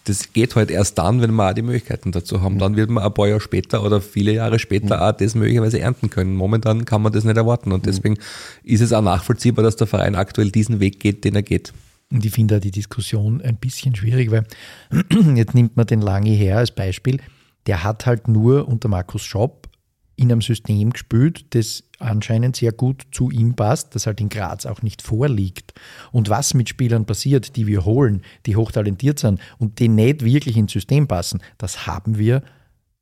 [0.05, 2.59] Das geht halt erst dann, wenn wir auch die Möglichkeiten dazu haben.
[2.59, 6.09] Dann wird man ein paar Jahre später oder viele Jahre später auch das möglicherweise ernten
[6.09, 6.35] können.
[6.35, 8.17] Momentan kann man das nicht erwarten und deswegen
[8.63, 11.73] ist es auch nachvollziehbar, dass der Verein aktuell diesen Weg geht, den er geht.
[12.11, 14.45] Und ich finde da die Diskussion ein bisschen schwierig, weil
[15.35, 17.19] jetzt nimmt man den Lange her als Beispiel.
[17.65, 19.67] Der hat halt nur unter Markus Schopp
[20.15, 24.65] in einem System gespielt, das anscheinend sehr gut zu ihm passt, das halt in Graz
[24.65, 25.73] auch nicht vorliegt.
[26.11, 30.57] Und was mit Spielern passiert, die wir holen, die hochtalentiert sind und die nicht wirklich
[30.57, 32.43] ins System passen, das haben wir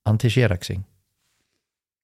[0.04, 0.86] an Teixeira gesehen.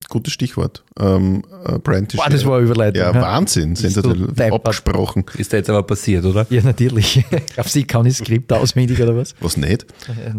[0.09, 0.85] Gutes Stichwort.
[0.99, 3.01] Ähm, äh, Brian Boah, das war Überleitung.
[3.01, 3.21] Ja, ja.
[3.21, 3.73] Wahnsinn.
[3.73, 4.53] Deppert.
[4.53, 5.25] abgesprochen.
[5.37, 6.45] Ist da jetzt aber passiert, oder?
[6.49, 7.25] Ja, natürlich.
[7.57, 9.35] Auf sie kann ich Skript auswendig oder was?
[9.41, 9.85] Was nicht?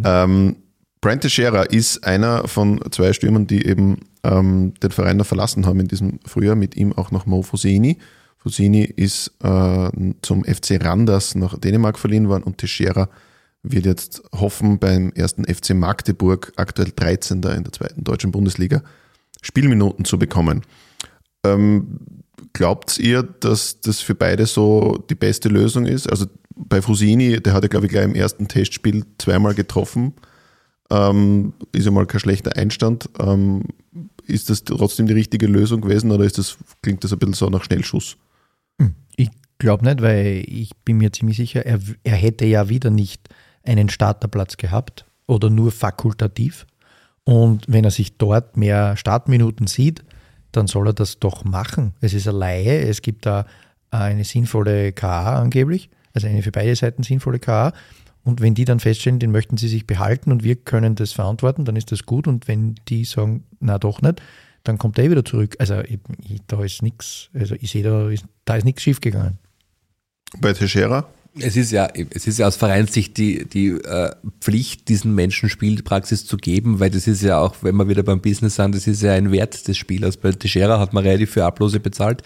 [0.04, 0.56] Ähm,
[1.00, 5.80] Brian Teixeira ist einer von zwei Stürmern, die eben ähm, den Verein noch verlassen haben
[5.80, 7.98] in diesem Frühjahr, mit ihm auch noch Mo Fosini.
[8.36, 9.90] Fosini ist äh,
[10.22, 13.08] zum FC Randers nach Dänemark verliehen worden und Teixeira
[13.62, 17.38] wird jetzt hoffen, beim ersten FC Magdeburg, aktuell 13.
[17.38, 18.82] in der zweiten deutschen Bundesliga,
[19.42, 20.62] Spielminuten zu bekommen.
[21.44, 21.98] Ähm,
[22.52, 26.08] glaubt ihr, dass das für beide so die beste Lösung ist?
[26.08, 30.14] Also bei Fusini, der hat ja, glaube ich, gleich im ersten Testspiel zweimal getroffen.
[30.90, 33.10] Ähm, ist ja mal kein schlechter Einstand.
[33.18, 33.64] Ähm,
[34.28, 37.48] ist das trotzdem die richtige Lösung gewesen oder ist das, klingt das ein bisschen so
[37.48, 38.16] nach Schnellschuss?
[39.16, 43.28] Ich glaube nicht, weil ich bin mir ziemlich sicher, er, er hätte ja wieder nicht
[43.64, 46.66] einen Starterplatz gehabt oder nur fakultativ.
[47.24, 50.04] Und wenn er sich dort mehr Startminuten sieht,
[50.52, 51.92] dann soll er das doch machen.
[52.00, 53.46] Es ist eine Laie, es gibt da
[53.90, 57.72] eine sinnvolle KA angeblich, also eine für beide Seiten sinnvolle KA.
[58.28, 61.64] Und wenn die dann feststellen, den möchten sie sich behalten und wir können das verantworten,
[61.64, 62.28] dann ist das gut.
[62.28, 64.20] Und wenn die sagen, na doch nicht,
[64.64, 65.56] dann kommt er eh wieder zurück.
[65.58, 69.38] Also ich, ich, da ist nichts, also ich sehe, da ist, da ist nichts schiefgegangen.
[70.42, 71.08] Bei Teixeira?
[71.40, 74.10] Es ist ja, es ist ja aus Vereinssicht die, die äh,
[74.42, 78.20] Pflicht, diesen Menschen Spielpraxis zu geben, weil das ist ja auch, wenn wir wieder beim
[78.20, 80.18] Business sind, das ist ja ein Wert des Spielers.
[80.18, 82.22] Bei Teixeira hat man relativ für Ablose bezahlt.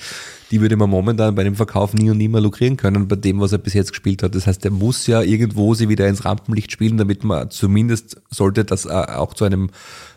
[0.53, 3.41] Die würde man momentan bei dem Verkauf nie und nie mehr lukrieren können, bei dem,
[3.41, 4.35] was er bis jetzt gespielt hat.
[4.35, 8.65] Das heißt, er muss ja irgendwo sie wieder ins Rampenlicht spielen, damit man zumindest sollte
[8.65, 9.71] das äh, auch zu einem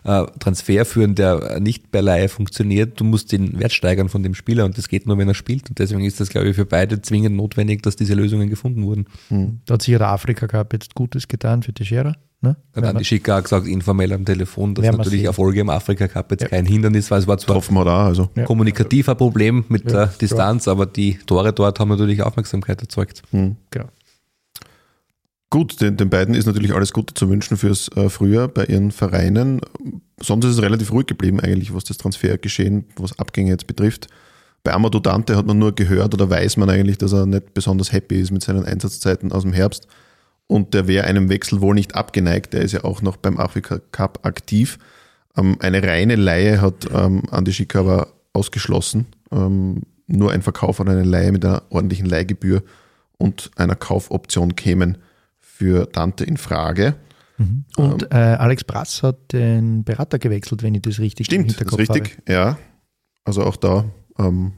[0.03, 2.99] äh, Transfer führen, der nicht bei Laie funktioniert.
[2.99, 5.69] Du musst den Wert steigern von dem Spieler und das geht nur, wenn er spielt.
[5.69, 9.05] Und deswegen ist das, glaube ich, für beide zwingend notwendig, dass diese Lösungen gefunden wurden.
[9.65, 12.15] Da hat sich der Afrika Cup jetzt Gutes getan für Teixeira.
[12.45, 12.55] Ne?
[12.73, 15.25] Dann hat die Schika gesagt, informell am Telefon, dass wir natürlich sehen.
[15.25, 16.47] Erfolge im Afrika Cup jetzt Ja.
[16.49, 17.17] kein Hindernis war.
[17.17, 18.05] Es war zwar er auch.
[18.05, 18.29] Also.
[18.35, 18.43] Ja.
[18.43, 23.23] kommunikativ ein Problem mit der Distanz, aber die Tore dort haben natürlich Aufmerksamkeit erzeugt.
[23.31, 23.55] Hm.
[23.71, 23.87] Genau.
[25.49, 28.91] Gut, den, den beiden ist natürlich alles Gute zu wünschen fürs äh, Frühjahr bei ihren
[28.91, 29.61] Vereinen.
[30.21, 34.07] Sonst ist es relativ ruhig geblieben eigentlich, was das Transfergeschehen, was Abgänge jetzt betrifft.
[34.63, 37.91] Bei Amadou Dante hat man nur gehört oder weiß man eigentlich, dass er nicht besonders
[37.91, 39.87] happy ist mit seinen Einsatzzeiten aus dem Herbst.
[40.47, 42.53] Und der wäre einem Wechsel wohl nicht abgeneigt.
[42.53, 44.77] Der ist ja auch noch beim Afrika Cup aktiv.
[45.35, 49.07] Ähm, eine reine Laie hat ähm, Andi Schick aber ausgeschlossen.
[49.31, 52.63] Ähm, nur ein Verkauf an eine Laie mit einer ordentlichen Leihgebühr
[53.17, 54.99] und einer Kaufoption kämen
[55.39, 56.95] für Dante in Frage.
[57.75, 61.55] Und äh, Alex Brass hat den Berater gewechselt, wenn ich das richtig im Stimmt, das
[61.55, 62.57] ist Hinterkopf richtig, ja.
[63.25, 63.85] Also auch da
[64.17, 64.53] ähm,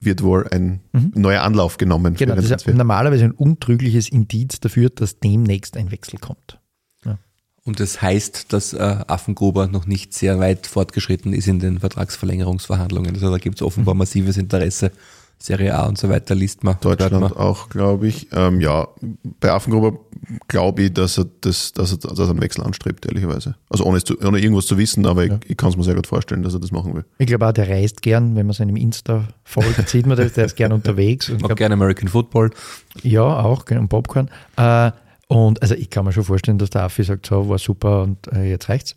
[0.00, 0.80] wird wohl ein
[1.14, 2.14] neuer Anlauf genommen.
[2.14, 6.60] Genau, das ist normalerweise ein untrügliches Indiz dafür, dass demnächst ein Wechsel kommt.
[7.62, 13.14] Und das heißt, dass äh, Affengruber noch nicht sehr weit fortgeschritten ist in den Vertragsverlängerungsverhandlungen.
[13.14, 14.92] Also da gibt es offenbar massives Interesse.
[15.42, 16.76] Serie A und so weiter liest man.
[16.82, 17.32] Deutschland man.
[17.32, 18.28] auch, glaube ich.
[18.32, 18.88] Ähm, ja,
[19.40, 19.98] bei Affengruber
[20.48, 23.54] glaube ich, dass er, das, dass, er, dass er einen Wechsel anstrebt, ehrlicherweise.
[23.70, 26.06] Also ohne, zu, ohne irgendwas zu wissen, aber ich, ich kann es mir sehr gut
[26.06, 27.06] vorstellen, dass er das machen will.
[27.16, 30.44] Ich glaube auch, der reist gern, wenn man seinem Insta folgt, sieht man das, der
[30.44, 31.30] ist gern unterwegs.
[31.30, 32.50] Und ich Mag gerne American Football.
[33.02, 34.28] ja, auch, gern und Popcorn.
[34.56, 34.90] Äh,
[35.28, 38.26] und also ich kann mir schon vorstellen, dass der Affi sagt, so, war super und
[38.32, 38.96] äh, jetzt reicht's.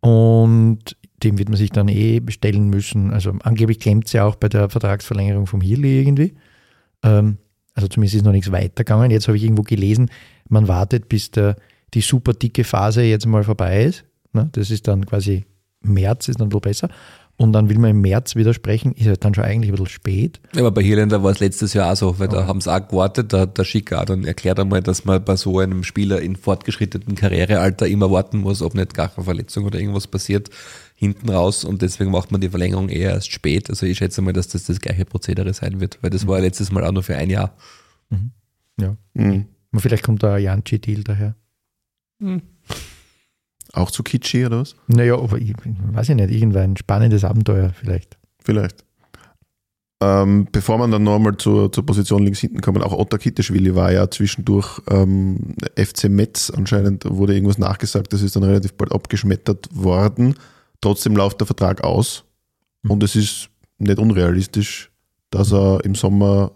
[0.00, 3.10] Und dem wird man sich dann eh bestellen müssen.
[3.12, 6.34] Also angeblich klemmt es ja auch bei der Vertragsverlängerung vom Hirli irgendwie.
[7.02, 7.38] Ähm,
[7.74, 9.10] also zumindest ist noch nichts weitergegangen.
[9.10, 10.10] Jetzt habe ich irgendwo gelesen,
[10.48, 11.56] man wartet, bis der,
[11.94, 14.04] die super dicke Phase jetzt mal vorbei ist.
[14.32, 14.48] Ne?
[14.52, 15.44] Das ist dann quasi
[15.80, 16.88] März, ist dann ein bisschen besser.
[17.38, 19.88] Und dann will man im März wieder sprechen, ist halt dann schon eigentlich ein bisschen
[19.88, 20.40] spät.
[20.54, 22.88] Ja, aber bei Hirländer war es letztes Jahr auch so, weil da haben sie auch
[22.88, 26.22] gewartet, da hat der Schicker auch dann erklärt einmal, dass man bei so einem Spieler
[26.22, 30.48] in fortgeschrittenem Karrierealter immer warten muss, ob nicht gar eine Verletzung oder irgendwas passiert
[30.96, 33.70] hinten raus und deswegen macht man die Verlängerung eher erst spät.
[33.70, 36.72] Also ich schätze mal, dass das das gleiche Prozedere sein wird, weil das war letztes
[36.72, 37.54] Mal auch nur für ein Jahr.
[38.80, 38.96] Ja.
[39.14, 39.46] Mhm.
[39.76, 41.34] Vielleicht kommt da ein Janci-Deal daher.
[43.72, 44.74] Auch zu kitschy oder was?
[44.86, 48.16] Naja, aber ich weiß ich nicht, irgendwann ein spannendes Abenteuer vielleicht.
[48.42, 48.84] Vielleicht.
[50.02, 53.92] Ähm, bevor man dann nochmal zur, zur Position links hinten kommen, auch Otta Kitteschwili war
[53.92, 59.68] ja zwischendurch ähm, FC Metz anscheinend, wurde irgendwas nachgesagt, das ist dann relativ bald abgeschmettert
[59.72, 60.34] worden.
[60.80, 62.24] Trotzdem läuft der Vertrag aus
[62.88, 64.90] und es ist nicht unrealistisch,
[65.30, 66.52] dass er im Sommer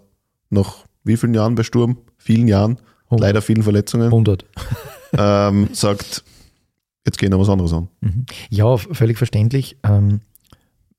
[0.51, 1.99] nach wie vielen Jahren bei Sturm?
[2.19, 2.79] Vielen Jahren,
[3.11, 3.21] Hundert.
[3.21, 4.45] leider vielen Verletzungen, 100.
[5.13, 6.25] ähm, sagt,
[7.07, 7.89] jetzt gehen wir was anderes an.
[8.01, 8.27] Mhm.
[8.51, 9.77] Ja, völlig verständlich.
[9.83, 10.21] Ähm,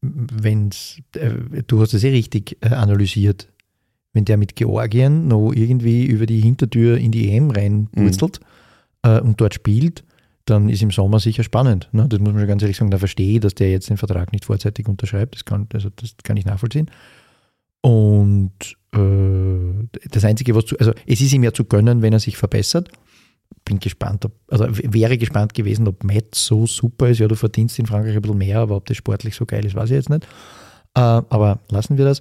[0.01, 3.47] wenn's, äh, du hast es eh richtig äh, analysiert.
[4.13, 8.41] Wenn der mit Georgien noch irgendwie über die Hintertür in die EM reinpurzelt
[9.03, 10.03] äh, und dort spielt,
[10.51, 11.89] dann ist im Sommer sicher spannend.
[11.91, 12.07] Ne?
[12.07, 12.91] Das muss man schon ganz ehrlich sagen.
[12.91, 15.35] Da verstehe ich, dass der jetzt den Vertrag nicht vorzeitig unterschreibt.
[15.35, 16.91] Das kann, also das kann ich nachvollziehen.
[17.81, 18.53] Und
[18.93, 22.37] äh, das Einzige, was zu, also es ist ihm ja zu gönnen, wenn er sich
[22.37, 22.89] verbessert.
[23.65, 27.19] Bin gespannt, ob, also wäre gespannt gewesen, ob Matt so super ist.
[27.19, 29.75] Ja, du verdienst in Frankreich ein bisschen mehr, aber ob das sportlich so geil ist,
[29.75, 30.25] weiß ich jetzt nicht.
[30.95, 32.19] Äh, aber lassen wir das.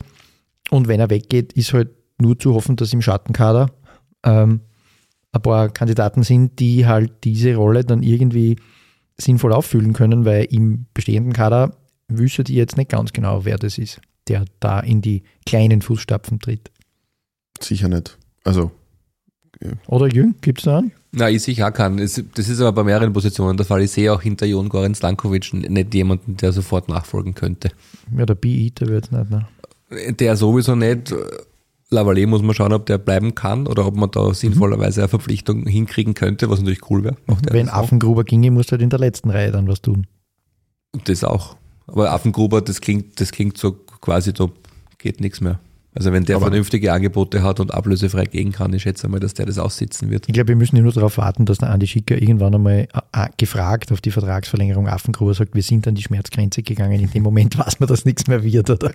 [0.71, 3.71] Und wenn er weggeht, ist halt nur zu hoffen, dass im Schattenkader
[4.25, 4.61] ähm,
[5.33, 8.57] ein paar Kandidaten sind, die halt diese Rolle dann irgendwie
[9.17, 11.77] sinnvoll auffüllen können, weil im bestehenden Kader
[12.09, 16.41] wüsste die jetzt nicht ganz genau, wer das ist, der da in die kleinen Fußstapfen
[16.41, 16.71] tritt.
[17.61, 18.19] Sicher nicht.
[18.45, 18.73] Also,
[19.87, 20.93] Oder Jüng, gibt es da einen?
[21.13, 21.97] Na, ich sicher auch kann.
[21.99, 23.83] Das ist aber bei mehreren Positionen der Fall.
[23.83, 27.71] Ich sehe auch hinter Jon Goran Slankovic nicht jemanden, der sofort nachfolgen könnte.
[28.17, 29.31] Ja, der B-Eater wird es nicht.
[29.31, 29.47] Ne?
[30.15, 31.13] Der sowieso nicht.
[31.93, 35.67] Lavallée muss man schauen, ob der bleiben kann oder ob man da sinnvollerweise eine Verpflichtung
[35.67, 37.17] hinkriegen könnte, was natürlich cool wäre.
[37.51, 37.69] Wenn.
[37.69, 40.07] Affengruber ginge, musst du halt in der letzten Reihe dann was tun.
[41.05, 41.57] Das auch.
[41.87, 44.49] Aber Affengruber, das klingt, das klingt so quasi, da
[44.99, 45.59] geht nichts mehr.
[45.93, 49.35] Also wenn der Aber- vernünftige Angebote hat und ablösefrei gehen kann, ich schätze mal, dass
[49.35, 50.29] der das aussitzen wird.
[50.29, 53.29] Ich glaube, wir müssen nur darauf warten, dass der Andi Schicker irgendwann einmal äh, äh,
[53.37, 57.01] gefragt auf die Vertragsverlängerung Affengruber sagt, wir sind an die Schmerzgrenze gegangen.
[57.01, 58.71] In dem Moment weiß man, dass nichts mehr wird.
[58.71, 58.93] Oder?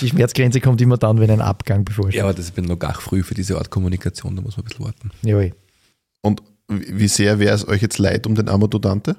[0.00, 2.16] Die Schmerzgrenze kommt immer dann, wenn ein Abgang bevorsteht.
[2.16, 4.68] Ja, aber das ist noch gar früh für diese Art Kommunikation, da muss man ein
[4.68, 5.10] bisschen warten.
[5.22, 5.52] Jawohl.
[6.22, 9.16] und wie sehr wäre es euch jetzt leid um den Amadou Dante?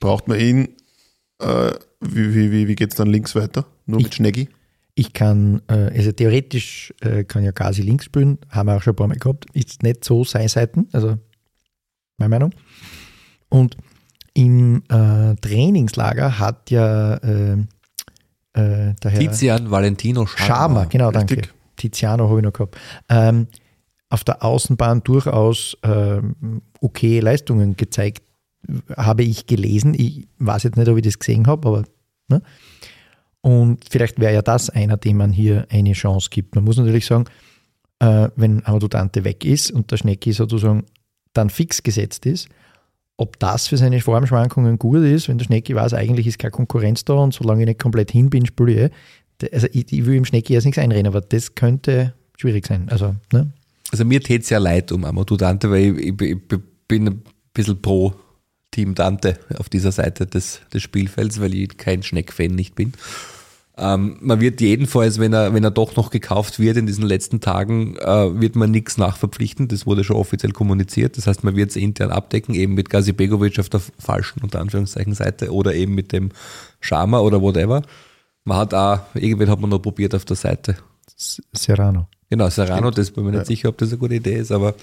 [0.00, 0.68] Braucht man ihn?
[1.40, 3.66] Äh, wie wie, wie, wie geht es dann links weiter?
[3.86, 4.48] Nur mit Ich- Schneggi?
[4.98, 8.94] Ich kann, äh, also theoretisch äh, kann ja Gazi links spielen, haben wir auch schon
[8.94, 11.16] ein paar Mal gehabt, ist nicht so seine Seiten, also
[12.16, 12.52] meine Meinung.
[13.48, 13.76] Und
[14.34, 17.58] im äh, Trainingslager hat ja äh, äh,
[18.54, 21.36] der Herr Tizian Valentino Schama, genau, danke.
[21.36, 21.54] richtig.
[21.76, 22.76] Tiziano habe ich noch gehabt.
[23.08, 23.46] Ähm,
[24.10, 28.24] auf der Außenbahn durchaus ähm, okay Leistungen gezeigt,
[28.96, 29.94] habe ich gelesen.
[29.94, 31.84] Ich weiß jetzt nicht, ob ich das gesehen habe, aber.
[32.26, 32.42] Ne?
[33.48, 36.54] Und vielleicht wäre ja das einer, dem man hier eine Chance gibt.
[36.54, 37.24] Man muss natürlich sagen,
[37.98, 40.84] äh, wenn Amadou Dante weg ist und der Schnecki sozusagen
[41.32, 42.50] dann fix gesetzt ist,
[43.16, 47.06] ob das für seine Formschwankungen gut ist, wenn der Schnecki weiß, eigentlich ist keine Konkurrenz
[47.06, 48.92] da und solange ich nicht komplett hin bin, spiele ich.
[49.46, 49.50] eh.
[49.54, 52.86] Also ich, ich will im Schnecki erst nichts einreden, aber das könnte schwierig sein.
[52.90, 53.50] Also, ne?
[53.90, 57.22] Also mir täte es ja leid um Amadou Dante, weil ich, ich, ich bin ein
[57.54, 58.12] bisschen pro
[58.72, 62.92] Team Dante auf dieser Seite des, des Spielfelds, weil ich kein Schneck-Fan nicht bin.
[63.78, 67.40] Ähm, man wird jedenfalls, wenn er, wenn er doch noch gekauft wird in diesen letzten
[67.40, 69.68] Tagen, äh, wird man nichts nachverpflichten.
[69.68, 71.16] Das wurde schon offiziell kommuniziert.
[71.16, 74.60] Das heißt, man wird es intern abdecken, eben mit Gazi Begovic auf der falschen, unter
[74.60, 76.30] Anführungszeichen, Seite oder eben mit dem
[76.80, 77.82] Schama oder whatever.
[78.44, 80.76] Man hat auch, irgendwen hat man noch probiert auf der Seite.
[81.16, 82.08] Serrano.
[82.30, 84.74] Genau, Serrano, das bin mir nicht sicher, ob das eine gute Idee ist, aber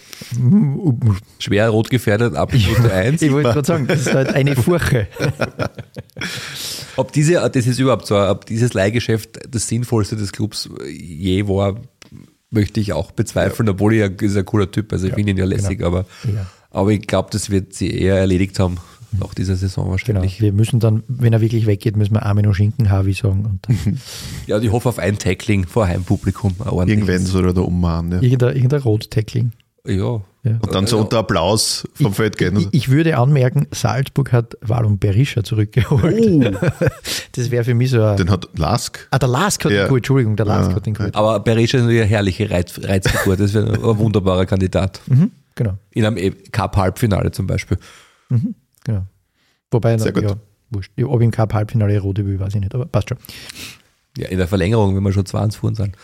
[1.38, 3.22] schwer rot gefährdet, absolute Eins.
[3.26, 5.08] Ich wollte gerade sagen, das ist halt eine Furche.
[6.98, 11.76] Ob diese, das ist überhaupt so, ob dieses Leihgeschäft das sinnvollste des Clubs je war,
[12.52, 15.44] möchte ich auch bezweifeln, obwohl er ist ein cooler Typ, also ich finde ihn ja
[15.46, 16.46] lässig, aber, Ja.
[16.72, 18.78] aber ich glaube, das wird sie eher erledigt haben
[19.20, 19.92] nach dieser Saison Genau.
[19.92, 20.42] wahrscheinlich.
[20.42, 23.60] Wir müssen dann, wenn er wirklich weggeht, müssen wir Armin und Schinken Havi sagen.
[24.48, 26.56] Ja, und ich hoffe auf ein Tackling vor Heimpublikum.
[26.66, 28.12] Irgendwann soll er da ummachen.
[28.12, 28.22] Ja.
[28.22, 29.52] irgendein, irgendein Rot-Tackling.
[29.88, 30.22] Ja.
[30.44, 30.60] Ja.
[30.62, 32.56] Und dann so unter Applaus vom Feld gehen.
[32.58, 36.56] Ich, ich würde anmerken, Salzburg hat Walum Berisha zurückgeholt.
[37.32, 38.16] Das wäre für mich so ein.
[38.18, 39.08] Den hat Lask.
[39.12, 39.80] Ah, der Lask hat Ja.
[39.80, 40.76] den geholt, Entschuldigung, der Lask Ja.
[40.76, 41.16] hat den geholt.
[41.16, 45.02] Aber Berisha ist natürlich eine herrliche Reiz, Reizfigur, das wäre ein wunderbarer Kandidat.
[45.08, 47.78] Mhm, genau, In einem Cup-Halbfinale zum Beispiel.
[48.86, 49.06] Genau.
[49.72, 50.24] Wobei, Sehr gut.
[50.24, 50.36] ja,
[50.70, 50.92] wurscht.
[51.04, 53.18] Ob im Cup-Halbfinale rote will, weiß ich nicht, aber passt schon.
[54.18, 55.98] Ja, in der Verlängerung, wenn wir schon 20 fuhren sind.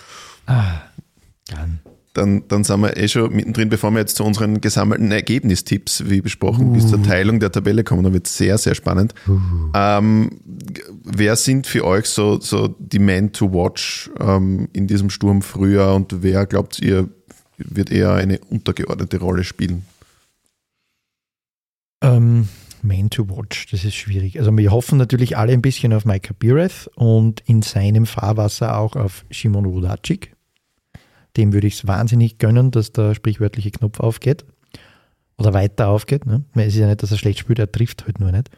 [0.45, 1.79] Dann.
[2.13, 6.19] Dann, dann sind wir eh schon mittendrin, bevor wir jetzt zu unseren gesammelten Ergebnistipps, wie
[6.19, 6.89] besprochen, bis Uh.
[6.89, 8.03] zur Teilung der Tabelle kommen.
[8.03, 9.13] Dann wird es sehr, sehr spannend.
[9.73, 15.09] Ähm, g- wer sind für euch so, so die Men to watch ähm, in diesem
[15.09, 17.07] Sturm früher und wer glaubt ihr
[17.57, 19.85] wird eher eine untergeordnete Rolle spielen?
[22.01, 22.49] Ähm,
[22.83, 24.39] Man to watch, das ist schwierig.
[24.39, 28.95] Also wir hoffen natürlich alle ein bisschen auf Micah Bireth und in seinem Fahrwasser auch
[28.95, 30.35] auf Shimon Rudacic.
[31.37, 34.45] Dem würde ich es wahnsinnig gönnen, dass der sprichwörtliche Knopf aufgeht
[35.37, 36.25] oder weiter aufgeht.
[36.25, 36.43] Ne?
[36.55, 38.49] Es ist ja nicht, dass er schlecht spielt, er trifft halt nur nicht.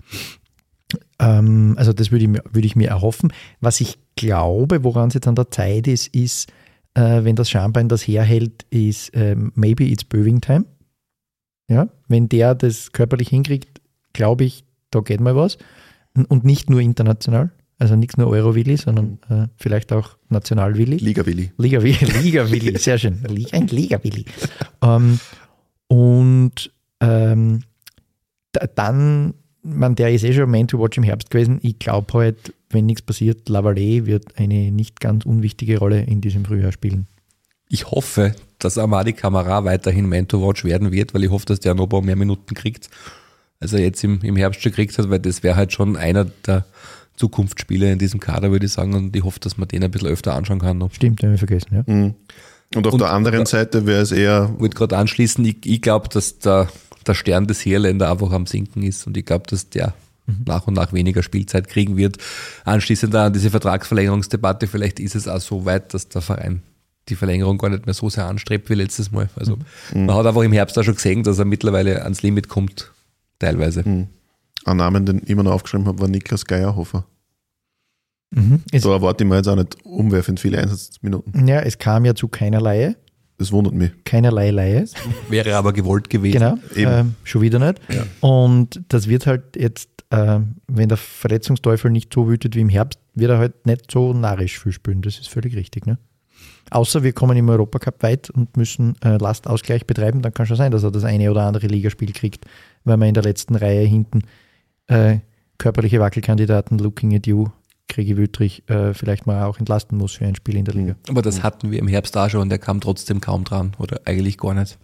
[1.20, 3.32] Ähm, also das würde ich, mir- würde ich mir erhoffen.
[3.62, 6.52] Was ich glaube, woran es jetzt an der Zeit ist, ist,
[6.96, 10.66] äh, wenn das Schambein das herhält, ist ähm, maybe it's Böving Time.
[11.70, 13.82] Ja, wenn der das körperlich hinkriegt,
[14.14, 15.58] glaube ich, da geht mal was.
[16.16, 20.98] Und- nicht nur international, also nichts nur Euro-Willi, sondern äh, vielleicht auch National-Willi.
[20.98, 21.52] Liga Willi.
[21.58, 22.46] Liga
[22.78, 23.20] sehr schön.
[23.52, 24.26] Ein Liga Willi.
[24.82, 25.20] Ähm,
[25.88, 26.72] und
[27.02, 27.64] ähm,
[28.52, 31.60] da, dann, man, der ist eh schon Man to Watch im Herbst gewesen.
[31.62, 36.46] Ich glaube halt, wenn nichts passiert, Lavallee wird eine nicht ganz unwichtige Rolle in diesem
[36.46, 37.08] Frühjahr spielen.
[37.70, 41.60] Ich hoffe, dass Amadi Kamara weiterhin Man to Watch werden wird, weil ich hoffe, dass
[41.60, 42.90] der Nobo mehr Minuten kriegt,
[43.64, 46.26] als er jetzt im, im Herbst schon gekriegt hat, weil das wäre halt schon einer
[46.46, 46.66] der
[47.16, 48.94] Zukunftsspieler in diesem Kader, würde ich sagen.
[48.94, 50.78] Und ich hoffe, dass man den ein bisschen öfter anschauen kann.
[50.78, 50.94] noch.
[50.94, 51.68] Stimmt, den habe ich vergessen.
[51.76, 51.84] Ja.
[51.94, 52.14] Mhm.
[52.76, 55.82] Und auf Und- der anderen Seite wäre es eher, Ich wollte gerade anschließen, ich, ich
[55.82, 56.70] glaube, dass der,
[57.06, 59.94] der Stern des Hierländer einfach am Sinken ist und ich glaube, dass der
[60.46, 62.18] nach und nach weniger Spielzeit kriegen wird.
[62.64, 66.62] Anschließend an diese Vertragsverlängerungsdebatte, vielleicht ist es auch so weit, dass der Verein
[67.10, 69.30] die Verlängerung gar nicht mehr so sehr anstrebt wie letztes Mal.
[69.36, 69.58] Also
[69.94, 72.93] man hat einfach im Herbst auch schon gesehen, dass er mittlerweile ans Limit kommt,
[73.44, 73.82] teilweise.
[73.86, 74.10] ein
[74.78, 77.06] Namen, den ich immer noch aufgeschrieben habe, war Niklas Geierhofer.
[78.32, 78.62] Mhm.
[78.72, 81.48] Es, Da erwarte ich mir jetzt auch nicht umwerfend viele Einsatzminuten.
[81.48, 82.96] ja, es kam ja zu keinerlei,
[83.38, 83.92] Das wundert mich.
[84.06, 84.86] keinerlei Leihe.
[85.30, 86.34] Wäre aber gewollt gewesen.
[86.40, 86.92] Genau, Eben.
[86.92, 87.80] ähm, schon wieder nicht.
[88.22, 93.00] Und das wird halt jetzt, ähm, wenn der Verletzungsteufel nicht so wütet wie im Herbst,
[93.14, 95.02] wird er halt nicht so narrisch viel spielen.
[95.04, 95.86] Das ist völlig richtig.
[95.86, 95.98] Ne?
[96.70, 100.72] Außer wir kommen im Europacup weit und müssen äh, Lastausgleich betreiben, dann kann schon sein,
[100.72, 102.46] dass er das eine oder andere Ligaspiel kriegt,
[102.84, 104.22] weil man in der letzten Reihe hinten
[104.88, 105.20] äh,
[105.58, 107.48] körperliche Wackelkandidaten Looking at You,
[107.90, 110.96] Kriege Wüttrich, äh, vielleicht mal auch entlasten muss für ein Spiel in der Liga.
[111.10, 114.02] Aber das hatten wir im Herbst auch schon und der kam trotzdem kaum dran oder
[114.06, 114.80] eigentlich gar nicht.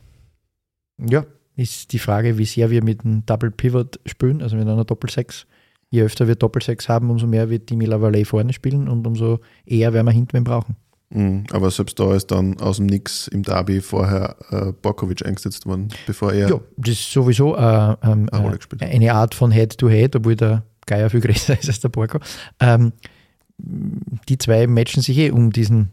[0.97, 4.85] Ja, ist die Frage, wie sehr wir mit einem Double Pivot spielen, also mit einer
[4.85, 5.47] Doppel-Sechs.
[5.89, 9.91] Je öfter wir Doppel-Sechs haben, umso mehr wird Dimi Lavallee vorne spielen und umso eher
[9.93, 10.75] werden wir hinten brauchen.
[11.11, 11.45] Mhm.
[11.51, 15.89] Aber selbst da ist dann aus dem Nix im Derby vorher äh, Borkovic eingesetzt worden,
[16.05, 16.49] bevor er.
[16.49, 21.21] Ja, das ist sowieso äh, ähm, äh, eine Art von Head-to-Head, obwohl der Geier viel
[21.21, 22.19] größer ist als der Borko.
[22.59, 22.93] Ähm,
[23.57, 25.91] die zwei matchen sich eh um diesen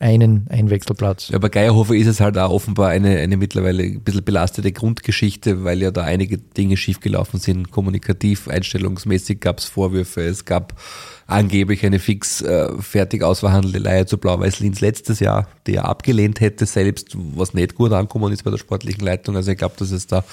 [0.00, 1.30] einen Einwechselplatz.
[1.30, 5.64] Ja, bei Geierhofer ist es halt auch offenbar eine, eine mittlerweile ein bisschen belastete Grundgeschichte,
[5.64, 7.72] weil ja da einige Dinge schiefgelaufen sind.
[7.72, 10.20] Kommunikativ, einstellungsmäßig gab es Vorwürfe.
[10.20, 10.80] Es gab
[11.26, 16.40] angeblich eine fix äh, fertig ausverhandelte Leihe zu Blau-Weiß Linz letztes Jahr, die er abgelehnt
[16.40, 19.34] hätte selbst, was nicht gut angekommen ist bei der sportlichen Leitung.
[19.34, 20.24] Also ich glaube, dass es da,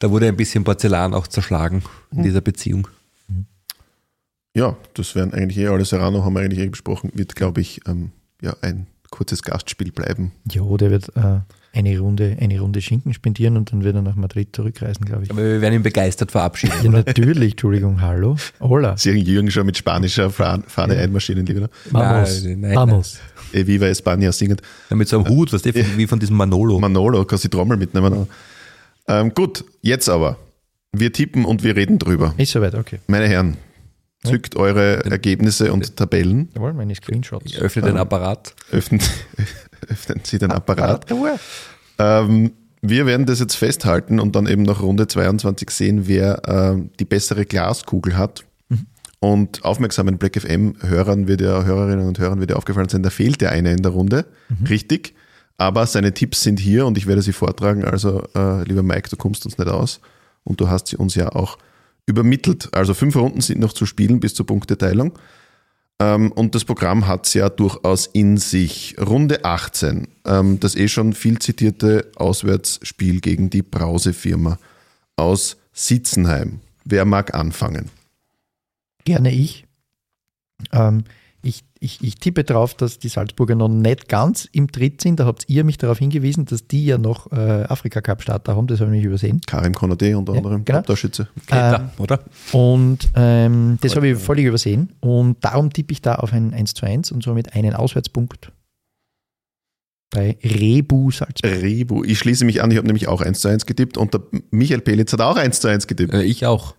[0.00, 2.88] da wurde ein bisschen Porzellan auch zerschlagen in dieser Beziehung.
[4.54, 7.80] Ja, das wären eigentlich eh alle Serrano, haben wir eigentlich eh besprochen, wird, glaube ich,
[7.86, 8.10] ähm,
[8.42, 10.32] ja, ein kurzes Gastspiel bleiben.
[10.50, 11.40] Jo, der wird äh,
[11.72, 15.30] eine, Runde, eine Runde Schinken spendieren und dann wird er nach Madrid zurückreisen, glaube ich.
[15.30, 16.74] Aber wir werden ihn begeistert verabschieden.
[16.82, 18.36] Ja, natürlich, Entschuldigung, hallo.
[18.60, 18.96] Hola.
[18.96, 21.68] Sie Jürgen schon mit spanischer Fahne Fahne einmarschieren, lieber.
[21.90, 22.44] Vamos.
[22.44, 23.18] Nein, nein, Vamos.
[23.52, 24.62] E Viva España singend.
[24.90, 26.78] Ja, mit so einem Hut, was der wie von diesem Manolo.
[26.78, 28.26] Manolo, kannst die Trommel mitnehmen.
[29.06, 30.36] Ähm, gut, jetzt aber.
[30.92, 32.34] Wir tippen und wir reden drüber.
[32.36, 32.98] Ist soweit, okay.
[33.06, 33.56] Meine Herren,
[34.24, 37.46] zückt eure Ergebnisse und Tabellen, Jawohl, meine Screenshots.
[37.46, 38.54] Ich öffne den Apparat.
[38.72, 39.00] öffnen,
[39.88, 41.06] öffnen Sie den Apparat.
[41.98, 46.90] Ähm, wir werden das jetzt festhalten und dann eben nach Runde 22 sehen, wer ähm,
[46.98, 48.44] die bessere Glaskugel hat.
[49.20, 53.42] Und aufmerksamen Black FM-Hörern wird ja, Hörerinnen und Hörern wird ja aufgefallen sein, da fehlt
[53.42, 54.26] ja einer in der Runde.
[54.68, 55.14] Richtig.
[55.56, 57.84] Aber seine Tipps sind hier und ich werde sie vortragen.
[57.84, 60.00] Also, äh, lieber Mike, du kommst uns nicht aus
[60.44, 61.58] und du hast sie uns ja auch
[62.08, 62.68] übermittelt.
[62.72, 65.18] Also fünf Runden sind noch zu spielen bis zur Punkteteilung.
[66.00, 68.96] Ähm, und das Programm hat es ja durchaus in sich.
[68.98, 74.58] Runde 18, ähm, das eh schon viel zitierte Auswärtsspiel gegen die Brausefirma
[75.16, 76.60] aus Sitzenheim.
[76.84, 77.90] Wer mag anfangen?
[79.04, 79.66] Gerne ich.
[80.72, 81.04] Ähm,
[81.80, 82.16] ich, ich.
[82.16, 85.20] Tippe darauf, dass die Salzburger noch nicht ganz im Tritt sind.
[85.20, 88.66] Da habt ihr mich darauf hingewiesen, dass die ja noch äh, Afrika-Cup-Starter haben.
[88.66, 89.40] Das habe ich nicht übersehen.
[89.46, 90.82] Karim Konate unter Ja, anderem, genau.
[90.82, 91.28] Torschütze.
[91.46, 92.20] Keter, oder?
[92.52, 94.92] Und ähm, das habe ich völlig übersehen.
[95.00, 98.52] Und darum tippe ich da auf ein 1 zu 1 und somit einen Auswärtspunkt
[100.10, 101.62] bei Rebu Salzburg.
[101.62, 102.04] Rebu.
[102.04, 104.80] Ich schließe mich an, ich habe nämlich auch 1 zu 1 getippt und der Michael
[104.80, 106.14] Pelitz hat auch 1 zu 1 getippt.
[106.14, 106.74] Äh, ich auch.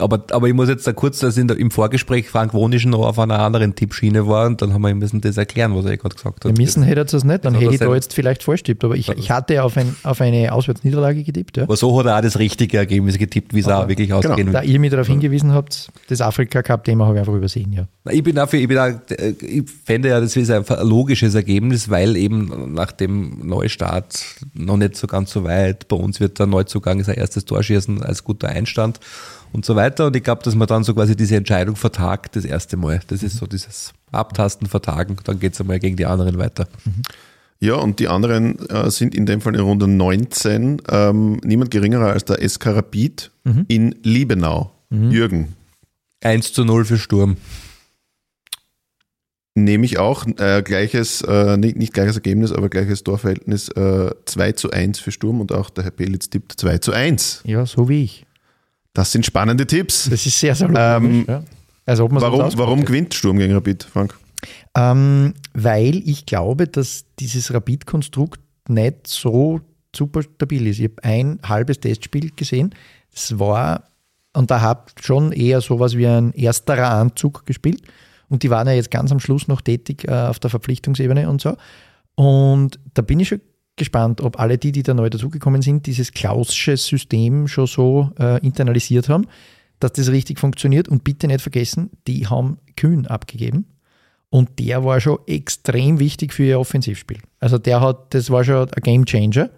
[0.00, 3.06] Aber, aber ich muss jetzt da kurz, dass in der, im Vorgespräch Frank Wonisch noch
[3.06, 5.96] auf einer anderen Tippschiene war und dann haben wir ihm müssen das erklären, was er
[5.96, 6.56] gerade gesagt hat.
[6.56, 8.82] Wir müssen hätte er das nicht, dann hätte er ich da jetzt vielleicht falsch tippt,
[8.84, 11.62] aber ich, ich hatte auf, ein, auf eine Auswärtsniederlage getippt, ja.
[11.64, 14.62] aber so hat er auch das richtige Ergebnis getippt, wie es auch wirklich ausgehen Da
[14.62, 14.66] wird.
[14.66, 17.86] ihr mich darauf hingewiesen habt, das Afrika-Cup-Thema habe ich einfach übersehen, ja.
[18.10, 21.88] Ich bin dafür, ich bin auch, äh, ich fände ja, das ist ein logisches Ergebnis,
[21.88, 24.24] weil eben nach dem Neustart
[24.54, 28.24] noch nicht so ganz so weit, bei uns wird der Neuzugang sein erstes Torschießen als
[28.24, 28.98] guter Einstand
[29.54, 30.08] und so weiter.
[30.08, 33.00] Und ich glaube, dass man dann so quasi diese Entscheidung vertagt, das erste Mal.
[33.06, 36.66] Das ist so dieses Abtasten, Vertagen, dann geht es einmal gegen die anderen weiter.
[37.60, 42.12] Ja, und die anderen äh, sind in dem Fall in Runde 19 ähm, niemand geringerer
[42.12, 43.30] als der SK Rapid
[43.68, 44.72] in Liebenau.
[44.90, 45.54] Jürgen,
[46.22, 47.36] 1 zu 0 für Sturm.
[49.56, 54.52] nehme ich auch äh, gleiches, äh, nicht, nicht gleiches Ergebnis, aber gleiches Torverhältnis äh, 2
[54.52, 57.42] zu 1 für Sturm und auch der Herr Belitz tippt 2 zu 1.
[57.44, 58.26] Ja, so wie ich.
[58.94, 60.08] Das sind spannende Tipps.
[60.08, 60.82] Das ist sehr, sehr logisch.
[60.82, 61.42] Ähm, ja.
[61.84, 64.16] Also Warum, warum gewinnt Sturm gegen Rapid, Frank?
[64.74, 69.60] Ähm, weil ich glaube, dass dieses Rapid-Konstrukt nicht so
[69.94, 70.78] super stabil ist.
[70.78, 72.74] Ich habe ein halbes Testspiel gesehen.
[73.12, 73.84] Es war,
[74.32, 77.82] und da hat schon eher sowas wie ein ersterer Anzug gespielt.
[78.28, 81.40] Und die waren ja jetzt ganz am Schluss noch tätig äh, auf der Verpflichtungsebene und
[81.40, 81.56] so.
[82.14, 83.40] Und da bin ich schon
[83.76, 88.44] gespannt, ob alle die, die da neu dazugekommen sind, dieses Klausche System schon so äh,
[88.44, 89.26] internalisiert haben,
[89.80, 90.88] dass das richtig funktioniert.
[90.88, 93.66] Und bitte nicht vergessen, die haben Kühn abgegeben.
[94.30, 97.18] Und der war schon extrem wichtig für ihr Offensivspiel.
[97.38, 99.50] Also der hat, das war schon ein Game Changer.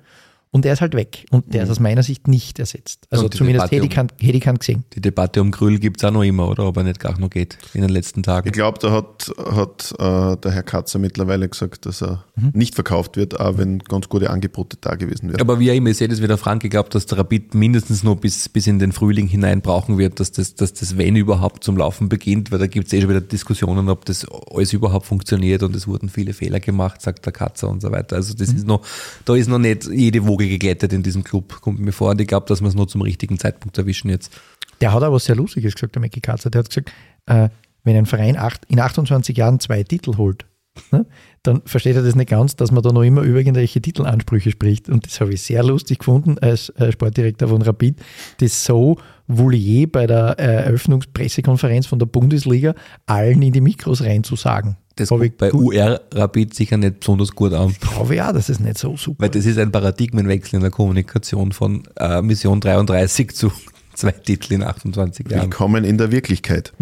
[0.57, 1.27] Und der ist halt weg.
[1.31, 3.07] Und der ist aus meiner Sicht nicht ersetzt.
[3.11, 4.85] Also zumindest Debatte hätte ich, keinen- hätte ich keinen gesehen.
[4.95, 6.65] Die Debatte um Grüll gibt es auch noch immer, oder?
[6.67, 8.49] Ob er nicht gar noch geht in den letzten Tagen.
[8.49, 13.17] Ich glaube, da hat, hat äh, der Herr Katzer mittlerweile gesagt, dass er nicht verkauft
[13.19, 15.41] wird, auch wenn ganz gute Angebote da gewesen wären.
[15.43, 18.03] Aber wie auch immer, ich sehe das wieder Frank, ich glaube, dass der Rapid mindestens
[18.03, 21.65] noch bis, bis in den Frühling hinein brauchen wird, dass das, dass das wenn überhaupt
[21.65, 25.05] zum Laufen beginnt, weil da gibt es eh schon wieder Diskussionen, ob das alles überhaupt
[25.05, 28.17] funktioniert und es wurden viele Fehler gemacht, sagt der Katzer und so weiter.
[28.17, 28.81] Also das ist noch,
[29.27, 32.11] da ist noch nicht jede Woge geglättet in diesem Club, kommt mir vor.
[32.11, 34.33] Und ich glaube, dass wir es nur zum richtigen Zeitpunkt erwischen jetzt.
[34.81, 36.51] Der hat aber was sehr Lustiges gesagt, der Mackie Katzer.
[36.51, 36.93] Der hat gesagt,
[37.27, 37.49] äh,
[37.85, 40.45] wenn ein Verein acht, in 28 Jahren zwei Titel holt,
[40.93, 41.07] ne,
[41.43, 44.89] dann versteht er das nicht ganz, dass man da noch immer über irgendwelche Titelansprüche spricht.
[44.89, 48.01] Und das habe ich sehr lustig gefunden als äh, Sportdirektor von Rapid,
[48.39, 52.75] das so Voulier bei der äh, Eröffnungspressekonferenz von der Bundesliga
[53.07, 54.77] allen in die Mikros reinzusagen.
[54.97, 57.77] Das ich kommt bei UR Rapid sicher nicht besonders gut an.
[57.81, 59.25] glaube ja, das ist nicht so super.
[59.25, 63.53] Weil das ist ein Paradigmenwechsel in der Kommunikation von äh, Mission 33 zu
[63.95, 65.43] zwei Titel in 28 Jahren.
[65.43, 66.73] Willkommen in der Wirklichkeit.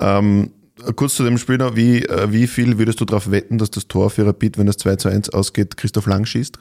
[0.00, 0.50] Ähm,
[0.96, 3.86] kurz zu dem Spiel noch, wie, äh, wie viel würdest du darauf wetten, dass das
[3.88, 6.58] Tor für Rapid, wenn es 2 zu 1 ausgeht, Christoph Lang schießt?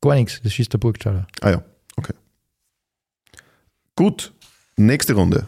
[0.00, 1.26] Gar nichts, das schießt der Burgstaller.
[1.42, 1.64] Ah ja,
[1.96, 2.14] okay.
[3.94, 4.32] Gut,
[4.78, 5.46] nächste Runde.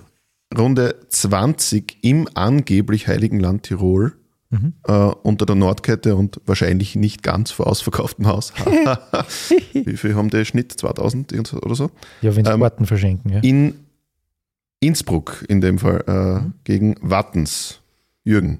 [0.57, 4.12] Runde 20 im angeblich Heiligen Land Tirol
[4.87, 8.53] äh, unter der Nordkette und wahrscheinlich nicht ganz vor ausverkauftem Haus.
[9.73, 10.73] Wie viel haben die Schnitt?
[10.73, 11.91] 2000 irgendwas oder so?
[12.23, 13.33] Ja, wenn sie Ähm, Karten verschenken.
[13.33, 13.41] Ja.
[13.41, 13.75] In
[14.81, 16.05] Innsbruck in dem Fall
[16.47, 17.81] äh, gegen Wattens.
[18.25, 18.59] Jürgen.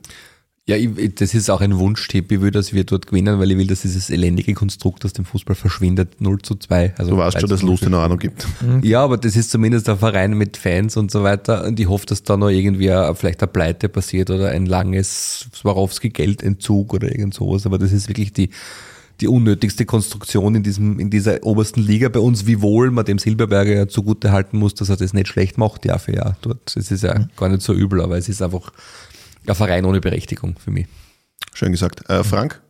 [0.69, 2.33] Ja, ich, das ist auch ein Wunschtipp.
[2.33, 5.25] Ich will, dass wir dort gewinnen, weil ich will, dass dieses elendige Konstrukt aus dem
[5.25, 6.21] Fußball verschwindet.
[6.21, 6.95] 0 zu 2.
[6.99, 8.49] Also Du weißt 3 schon, dass 0 Lust noch Ahnung gibt.
[8.83, 11.65] Ja, aber das ist zumindest ein Verein mit Fans und so weiter.
[11.65, 16.95] Und ich hoffe, dass da noch irgendwie vielleicht eine Pleite passiert oder ein langes Swarovski-Geldentzug
[16.95, 17.65] oder irgend sowas.
[17.65, 18.51] Aber das ist wirklich die,
[19.21, 23.73] die unnötigste Konstruktion in diesem, in dieser obersten Liga bei uns, wiewohl man dem Silberberger
[23.73, 26.75] ja zugute halten muss, dass er das nicht schlecht macht, Jahr für Jahr dort.
[26.75, 28.73] Das ist ja gar nicht so übel, aber es ist einfach
[29.49, 30.87] ein Verein ohne Berechtigung für mich.
[31.55, 32.09] Schön gesagt.
[32.11, 32.63] Äh, Frank?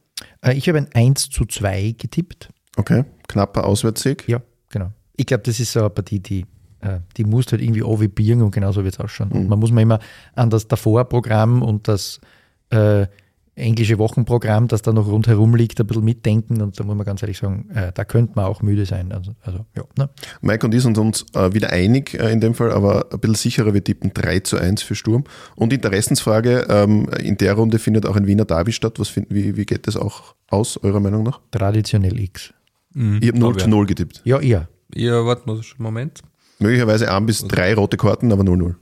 [0.43, 2.51] Äh, ich habe ein 1 zu 2 getippt.
[2.77, 3.05] Okay.
[3.29, 4.29] Knapper Auswärtssieg.
[4.29, 4.93] Ja, genau.
[5.17, 6.47] Ich glaube, das ist so eine Partie, die,
[6.81, 9.33] äh, die muss halt irgendwie anvibrieren und genauso wird es ausschauen.
[9.33, 9.99] Und man muss man immer
[10.35, 12.21] an das Davor-Programm und das
[12.71, 13.07] äh,
[13.57, 16.61] englische Wochenprogramm, das da noch rundherum liegt, ein bisschen mitdenken.
[16.61, 19.13] Und da muss man ganz ehrlich sagen, äh, da könnte man auch müde sein.
[19.13, 19.85] Also, also ja.
[19.99, 20.11] Ne?
[20.43, 23.35] Mike und ich sind uns äh, wieder einig äh, in dem Fall, aber ein bisschen
[23.35, 23.75] sicherer.
[23.75, 25.25] Wir tippen 3 zu 1 für Sturm.
[25.55, 29.01] Und Interessensfrage, ähm, in der Runde findet auch ein Wiener Derby statt.
[29.01, 31.41] Was finden, wie, wie geht das auch aus, eurer Meinung nach?
[31.51, 32.53] Traditionell X.
[32.95, 34.23] Ich habe 0 zu 0 getippt.
[34.25, 34.69] Ja, eher.
[34.95, 36.23] Ja, warte mal, Moment.
[36.59, 38.75] Möglicherweise ein bis drei rote Karten, aber 0-0.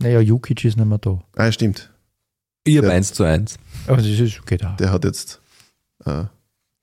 [0.00, 1.20] Naja, Jukic ist nicht mehr da.
[1.36, 1.93] Ah, stimmt.
[2.64, 2.90] Ich habe.
[2.90, 3.56] 1 zu 1.
[3.86, 4.74] Aber das ist okay da.
[4.78, 5.40] Der hat jetzt
[6.06, 6.24] äh,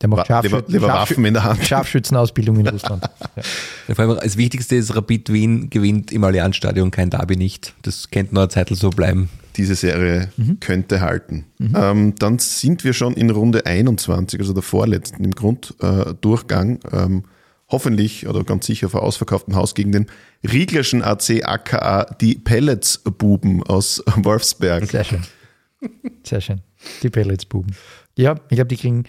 [0.01, 1.65] Der macht Wa- lieber, Scharfschützen, lieber Waffen in der Hand.
[1.65, 3.03] Scharfschützenausbildung in Russland.
[3.87, 3.95] Ja.
[3.95, 7.73] Vor allem das Wichtigste ist, Rapid Wien gewinnt im Allianzstadion kein Derby nicht.
[7.81, 9.29] Das könnte noch eine Zeit so bleiben.
[9.57, 11.45] Diese Serie könnte halten.
[11.75, 16.79] Ähm, dann sind wir schon in Runde 21, also der vorletzten im Grunddurchgang.
[16.91, 17.25] Ähm,
[17.69, 20.05] hoffentlich oder ganz sicher vor ausverkauftem Haus gegen den
[20.49, 24.85] Rieglerschen AC aka die Pelletsbuben aus Wolfsberg.
[24.89, 25.21] Sehr schön.
[26.23, 26.61] Sehr schön.
[27.03, 27.75] Die Pelletsbuben.
[28.17, 29.03] Ja, ich glaube, die kriegen,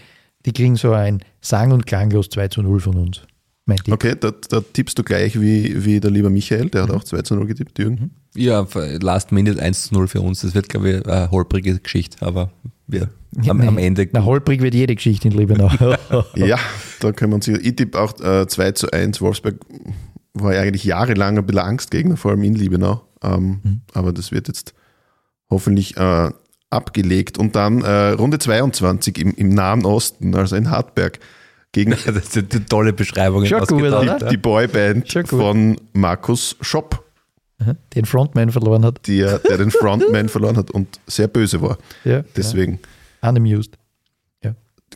[0.46, 3.22] die kriegen so ein sang- und klanglos 2 zu 0 von uns.
[3.64, 3.94] Mein Tipp.
[3.94, 7.22] Okay, da, da tippst du gleich wie, wie der lieber Michael, der hat auch 2
[7.22, 8.10] zu 0 getippt, Jürgen.
[8.34, 8.66] Ja,
[9.00, 10.40] Last Minute 1 zu 0 für uns.
[10.40, 12.50] Das wird, glaube ich, eine holprige Geschichte, aber
[12.88, 13.08] wir
[13.48, 14.08] am, am Ende.
[14.12, 15.70] Na, holprig wird jede Geschichte in Liebenau.
[16.34, 16.58] Ja,
[17.00, 17.48] da können wir uns.
[17.48, 19.20] Ich tippe auch äh, 2 zu 1.
[19.20, 19.56] Wolfsberg
[20.34, 23.02] war ja eigentlich jahrelang ein bisschen Angstgegner, vor allem in Liebenau.
[23.22, 24.74] Ähm, Aber das wird jetzt
[25.50, 26.30] hoffentlich äh,
[26.72, 27.38] abgelegt.
[27.38, 31.18] Und dann äh, Runde 22 im, im Nahen Osten, also in Hartberg,
[31.72, 33.44] gegen Das sind eine tolle Beschreibung.
[33.46, 37.02] Schon die, die Boyband von Markus Schopp,
[37.94, 39.06] Den Frontman verloren hat.
[39.06, 41.78] der, der den Frontman verloren hat und sehr böse war.
[42.04, 42.80] Ja, Deswegen.
[43.22, 43.28] ja.
[43.28, 43.78] Unamused.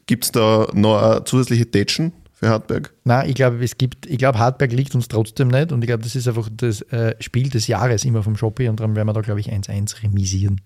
[0.07, 2.93] Gibt es da noch eine zusätzliche Tätschen für Hartberg?
[3.05, 6.05] Nein, ich glaube, es gibt, ich glaube, Hartberg liegt uns trotzdem nicht und ich glaube,
[6.05, 9.15] das ist einfach das äh, Spiel des Jahres immer vom Shopee und darum werden wir
[9.15, 10.61] da, glaube ich, 1-1 remisieren.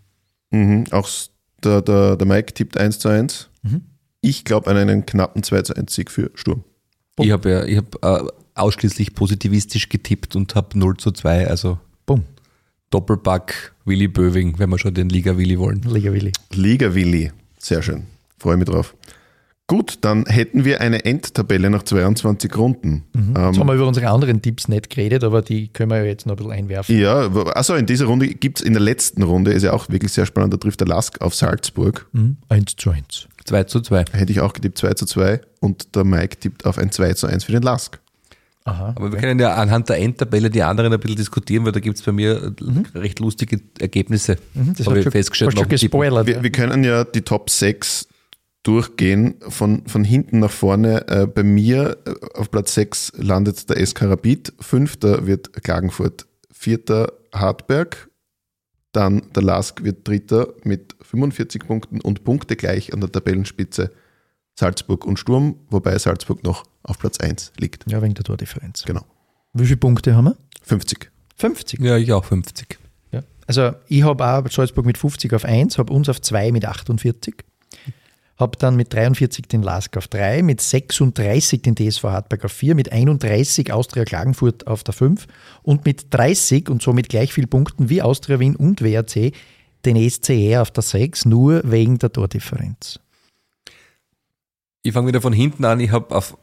[0.51, 0.85] Mhm.
[0.91, 1.09] Auch
[1.63, 3.49] der, der, der Mike tippt 1 zu 1.
[3.63, 3.83] Mhm.
[4.21, 6.65] Ich glaube an einen knappen 2 zu 1 Sieg für Sturm.
[7.19, 11.79] Ich habe ja, ich hab, äh, ausschließlich positivistisch getippt und habe 0 zu 2, also
[12.07, 12.25] Bumm,
[12.91, 15.83] Doppelpack Willi Böwing, wenn wir schon den Liga Willi wollen.
[15.83, 16.33] Liga Willi.
[16.53, 17.33] Liga Willi.
[17.59, 18.07] Sehr schön.
[18.39, 18.95] Freue mich drauf.
[19.71, 23.05] Gut, dann hätten wir eine Endtabelle nach 22 Runden.
[23.15, 26.07] Jetzt haben Ähm, wir über unsere anderen Tipps nicht geredet, aber die können wir ja
[26.07, 26.99] jetzt noch ein bisschen einwerfen.
[26.99, 30.11] ja, also in dieser Runde gibt es in der letzten Runde, ist ja auch wirklich
[30.13, 32.09] sehr spannend, da trifft der Lask auf Salzburg.
[32.11, 32.37] Mhm.
[32.49, 33.29] 1 zu 1.
[33.45, 34.07] 2 zu 2.
[34.11, 37.29] Hätte ich auch getippt 2 zu 2 und der Mike tippt auf ein 2 zu
[37.29, 38.01] 1 für den Lask.
[38.65, 38.93] Aha.
[38.97, 41.97] Aber wir können ja anhand der Endtabelle die anderen ein bisschen diskutieren, weil da gibt
[41.97, 42.55] es bei mir
[42.95, 44.37] recht lustige Ergebnisse.
[44.55, 45.57] Mhm, das Habe ich schon, festgestellt.
[45.57, 46.27] schon gespoilert.
[46.27, 46.43] Wir, ja.
[46.43, 48.09] wir können ja die Top 6
[48.63, 51.09] durchgehen, von, von hinten nach vorne.
[51.09, 57.13] Äh, bei mir äh, auf Platz 6 landet der SK Rapid, fünfter wird Klagenfurt, vierter
[57.33, 58.11] Hartberg,
[58.93, 63.91] dann der Lask wird dritter mit 45 Punkten und Punkte gleich an der Tabellenspitze
[64.59, 67.91] Salzburg und Sturm, wobei Salzburg noch auf Platz 1 liegt.
[67.91, 68.85] ja, wegen der Tordifferenz.
[68.85, 69.05] Genau.
[69.55, 70.37] Wie viele Punkte haben wir?
[70.63, 71.11] 50.
[71.37, 71.81] 50.
[71.81, 72.79] Ja, ich auch 50.
[73.13, 73.23] Ja.
[73.47, 77.37] Also ich habe auch Salzburg mit 50 auf 1, habe uns auf 2 mit 48,
[78.41, 82.75] habe dann mit 43 den Lask auf 3, mit 36 den TSV Hartberg auf 4,
[82.75, 85.27] mit 31 Austria Klagenfurt auf der 5
[85.63, 89.33] und mit 30 und somit gleich viel Punkten wie Austria Wien und WRC
[89.85, 93.01] den ESCR auf der 6, nur wegen der Tordifferenz.
[94.83, 95.81] Ich fange wieder von hinten an.
[95.81, 96.37] Ich habe auf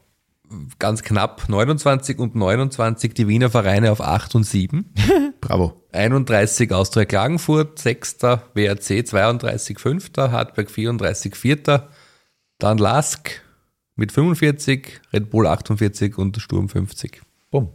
[0.78, 4.92] ganz knapp 29 und 29 die Wiener Vereine auf 8 und 7.
[5.40, 5.80] Bravo.
[5.92, 8.18] 31 Austria Klagenfurt, 6.
[8.54, 10.10] WRC 32, 5.
[10.16, 11.88] Hartberg 34, 4.
[12.58, 13.30] Dann Lask
[13.96, 17.20] mit 45, Red Bull 48 und Sturm 50.
[17.50, 17.68] Bumm.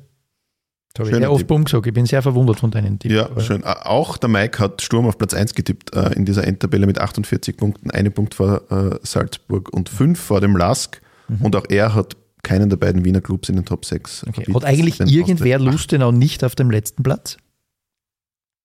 [0.93, 1.47] Da habe ich Schöner sehr oft.
[1.47, 1.87] Bumm gesagt.
[1.87, 3.13] Ich bin sehr verwundert von deinen Tipps.
[3.15, 3.63] Ja, aber- schön.
[3.63, 7.57] Auch der Mike hat Sturm auf Platz 1 getippt äh, in dieser Endtabelle mit 48
[7.57, 11.01] Punkten, einen Punkt vor äh, Salzburg und fünf vor dem Lask.
[11.39, 14.25] Und auch er hat keinen der beiden Wiener Clubs in den Top 6.
[14.27, 14.53] Okay.
[14.53, 17.37] Hat eigentlich irgendwer Lustenau nicht auf dem letzten Platz?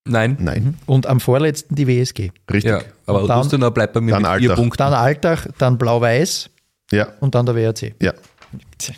[0.06, 0.36] Nein.
[0.40, 2.30] Nein, Und am vorletzten die WSG.
[2.50, 2.70] richtig.
[2.70, 4.54] Ja, aber dann- Lustenau bleibt bei mir dann mit vier.
[4.54, 4.78] Punkten.
[4.78, 6.50] Dann Altach, dann Blau-Weiß
[6.92, 7.94] Ja, und dann der WRC.
[8.00, 8.14] ja,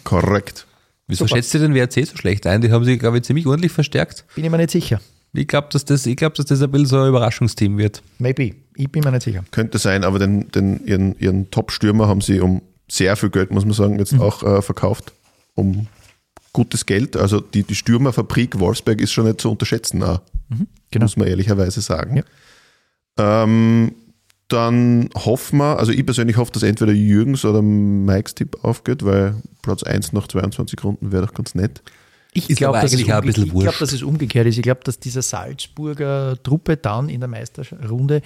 [0.05, 0.67] korrekt.
[1.09, 1.37] Wieso Super.
[1.37, 2.61] schätzt ihr den WRC so schlecht ein?
[2.61, 4.25] Die haben sich, glaube ich, ziemlich ordentlich verstärkt.
[4.37, 5.01] Bin ich mir nicht sicher.
[5.33, 8.03] Ich glaube, dass, das, ich glaub, dass das ein bisschen so ein Überraschungsteam wird.
[8.19, 8.55] Maybe.
[8.77, 9.45] Ich bin mir nicht sicher.
[9.51, 13.65] Könnte sein, aber den, den, ihren, ihren Top-Stürmer haben sie um sehr viel Geld, muss
[13.65, 14.21] man sagen, jetzt Mhm.
[14.23, 15.13] auch äh, verkauft.
[15.55, 15.87] Um
[16.53, 17.17] gutes Geld.
[17.17, 20.21] Also die, die Stürmerfabrik Wolfsberg ist schon nicht zu unterschätzen, auch,
[20.91, 21.05] Genau.
[21.05, 22.17] muss man ehrlicherweise sagen.
[22.17, 22.25] Ja.
[23.19, 23.93] Ähm,
[24.49, 29.37] dann hoffen wir, also ich persönlich hoffe, dass entweder Jürgens oder Mikes Tipp aufgeht, weil
[29.63, 31.83] Platz 1 nach 22 Runden wäre doch ganz nett.
[32.33, 34.57] Ich glaube, dass, es eigentlich auch ein umge- ich glaub, dass es umgekehrt ist.
[34.57, 38.23] Ich glaube, dass dieser Salzburger Truppe dann in der Meisterrunde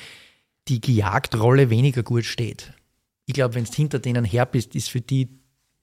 [0.68, 2.72] die Gejagdrolle weniger gut steht.
[3.26, 5.28] Ich glaube, wenn du hinter denen her bist, ist für die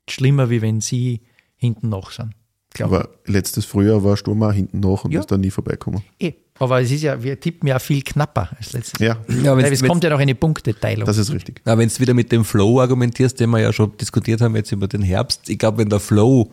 [0.10, 1.22] schlimmer, wie wenn sie
[1.56, 2.32] hinten noch sind.
[2.74, 5.20] Glaub Aber letztes Frühjahr war Sturm auch hinten nach und Ja.
[5.20, 6.04] ist dann nie vorbeikommen.
[6.20, 6.34] Eh.
[6.60, 9.82] Aber es ist ja, wir tippen ja viel knapper als letztes Ja, Ja, Weil wenn's-
[9.82, 11.06] es kommt ja noch eine Punkteteilung.
[11.06, 11.60] das ist richtig.
[11.66, 14.72] Aber wenn du wieder mit dem Flow argumentierst, den wir ja schon diskutiert haben jetzt
[14.72, 16.52] über den Herbst, ich glaube, wenn der Flow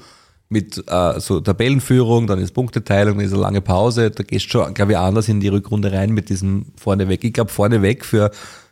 [0.49, 4.51] mit äh, so Tabellenführung, dann ist Punkteteilung, dann ist eine lange Pause, da gehst du
[4.51, 7.23] schon, glaube ich, anders in die Rückrunde rein mit diesem vorneweg.
[7.23, 8.31] Ich glaube, vorneweg für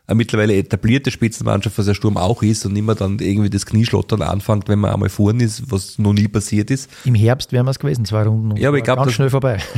[0.08, 4.22] eine mittlerweile etablierte Spitzenmannschaft, was der Sturm auch ist und immer dann irgendwie das Knieschlottern
[4.22, 6.88] anfängt, wenn man einmal vorn ist, was noch nie passiert ist.
[7.04, 8.52] Im Herbst wären wir es gewesen, zwei Runden.
[8.52, 9.58] und Ja, aber ich war glaub, ganz das- schnell vorbei.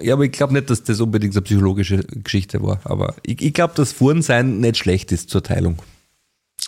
[0.00, 2.78] Ja, aber ich glaube nicht, dass das unbedingt eine psychologische Geschichte war.
[2.84, 5.78] Aber ich, ich glaube, dass Fuhren sein nicht schlecht ist zur Teilung.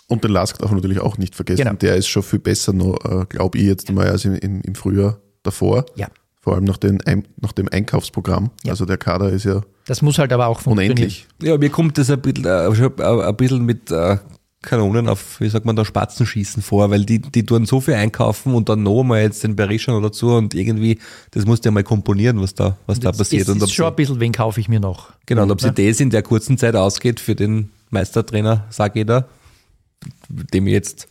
[0.07, 1.63] Und den Lask darf man natürlich auch nicht vergessen.
[1.63, 1.75] Genau.
[1.75, 4.75] Der ist schon viel besser noch, äh, glaube ich, jetzt mal als im, im, im
[4.75, 5.85] Frühjahr davor.
[5.95, 6.09] Ja.
[6.41, 6.99] Vor allem nach, den,
[7.39, 8.49] nach dem Einkaufsprogramm.
[8.63, 8.71] Ja.
[8.71, 10.97] Also der Kader ist ja Das muss halt aber auch funktionieren.
[10.97, 11.27] unendlich.
[11.41, 14.17] Ja, mir kommt das ein bisschen, äh, schon, ein bisschen mit äh,
[14.63, 17.93] Kanonen auf, wie sagt man da, Spatzen schießen vor, weil die, die tun so viel
[17.95, 20.99] einkaufen und dann noch mal jetzt den Berischer noch dazu und irgendwie,
[21.31, 23.43] das musst du ja mal komponieren, was da, was da Es passiert.
[23.43, 25.13] ist und ob schon ein bisschen, wen kaufe ich mir noch?
[25.27, 29.05] genau, und ob sie das in der kurzen Zeit ausgeht für den Meistertrainer, sag ich
[29.05, 29.25] da,
[30.29, 31.07] dem jetzt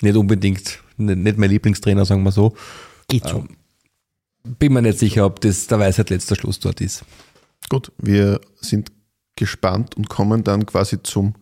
[0.00, 2.54] nicht unbedingt, nicht nicht mein Lieblingstrainer, sagen wir so,
[3.08, 3.44] Geht so.
[4.58, 7.04] Bin mir nicht sicher, ob das der Weisheit letzter Schluss dort ist.
[7.68, 8.92] Gut, wir sind
[9.36, 11.34] gespannt und kommen dann quasi zum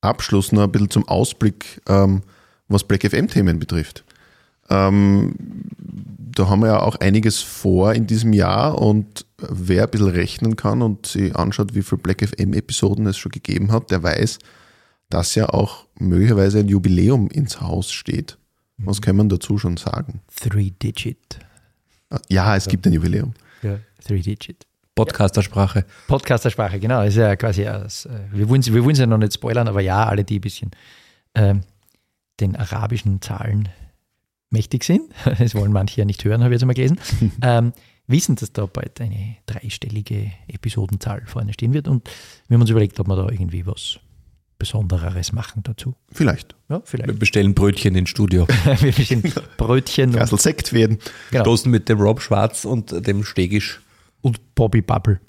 [0.00, 2.22] Abschluss noch ein bisschen zum Ausblick, ähm,
[2.68, 4.04] was Black FM-Themen betrifft.
[4.68, 5.34] Ähm,
[6.34, 10.56] da haben wir ja auch einiges vor in diesem Jahr und wer ein bisschen rechnen
[10.56, 14.38] kann und sich anschaut, wie viele Black FM-Episoden es schon gegeben hat, der weiß,
[15.10, 18.38] dass ja auch möglicherweise ein Jubiläum ins Haus steht.
[18.78, 20.22] Was kann man dazu schon sagen?
[20.34, 21.38] Three Digit.
[22.28, 23.34] Ja, es gibt ein Jubiläum.
[23.62, 24.66] Ja, Three Digit.
[24.94, 25.86] Podcastersprache.
[26.06, 27.02] Podcastersprache, genau.
[27.02, 29.80] Ist ja quasi, aus, äh, wir wollen wir wollen es ja noch nicht spoilern, aber
[29.80, 30.70] ja, alle, die ein bisschen
[31.34, 31.62] ähm,
[32.40, 33.68] den arabischen Zahlen
[34.50, 36.98] mächtig sind, das wollen manche ja nicht hören, habe ich jetzt einmal gelesen,
[37.42, 37.72] ähm,
[38.06, 42.08] wissen, dass da bald eine dreistellige Episodenzahl vorne stehen wird und
[42.48, 43.98] wir haben uns überlegt, ob wir da irgendwie was
[44.62, 45.96] Besondereres machen dazu.
[46.12, 46.54] Vielleicht.
[46.68, 47.18] Ja, Wir vielleicht.
[47.18, 48.46] bestellen Brötchen ins Studio.
[48.80, 50.98] wir bestellen Brötchen und, Kassel Sekt werden.
[51.32, 53.80] genau, Stoßen mit dem Rob Schwarz und dem Stegisch.
[54.20, 55.20] und Bobby Bubble.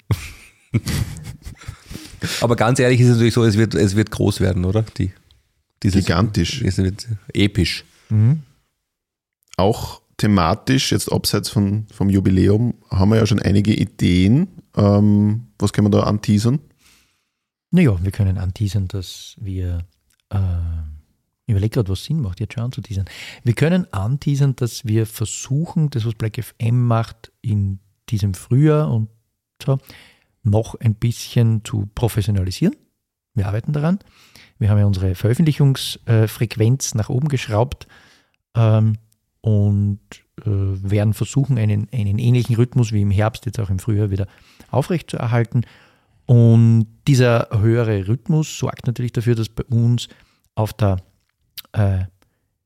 [2.40, 4.84] Aber ganz ehrlich ist es natürlich so, es wird, es wird groß werden, oder?
[4.98, 5.10] Die,
[5.82, 6.62] dieses, Gigantisch.
[6.62, 7.84] Es wird episch.
[9.56, 14.46] auch thematisch, jetzt abseits von, vom Jubiläum, haben wir ja schon einige Ideen.
[14.76, 16.60] Ähm, was können wir da anteasern?
[17.74, 19.84] Naja, wir können anteasern, dass wir,
[20.30, 20.38] äh,
[21.46, 23.06] ich überlege gerade, was Sinn macht, jetzt schon anzuteasern.
[23.42, 29.08] Wir können anteasern, dass wir versuchen, das, was Black FM macht, in diesem Frühjahr und
[29.60, 29.78] so,
[30.44, 32.76] noch ein bisschen zu professionalisieren.
[33.34, 33.98] Wir arbeiten daran.
[34.60, 37.88] Wir haben ja unsere Veröffentlichungsfrequenz nach oben geschraubt
[38.54, 38.98] ähm,
[39.40, 39.98] und
[40.42, 44.28] äh, werden versuchen, einen, einen ähnlichen Rhythmus wie im Herbst, jetzt auch im Frühjahr wieder
[44.70, 45.66] aufrechtzuerhalten.
[46.26, 50.08] Und dieser höhere Rhythmus sorgt natürlich dafür, dass bei uns
[50.54, 50.96] auf der,
[51.72, 52.04] äh,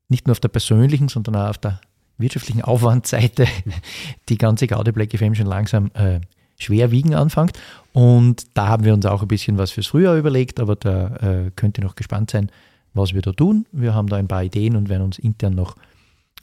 [0.07, 1.81] nicht nur auf der persönlichen, sondern auch auf der
[2.17, 3.47] wirtschaftlichen Aufwandseite
[4.29, 6.21] die ganze Gaude Black FM schon langsam äh,
[6.57, 7.57] schwer anfängt.
[7.93, 11.51] Und da haben wir uns auch ein bisschen was fürs Frühjahr überlegt, aber da äh,
[11.55, 12.51] könnt ihr noch gespannt sein,
[12.93, 13.65] was wir da tun.
[13.71, 15.75] Wir haben da ein paar Ideen und werden uns intern noch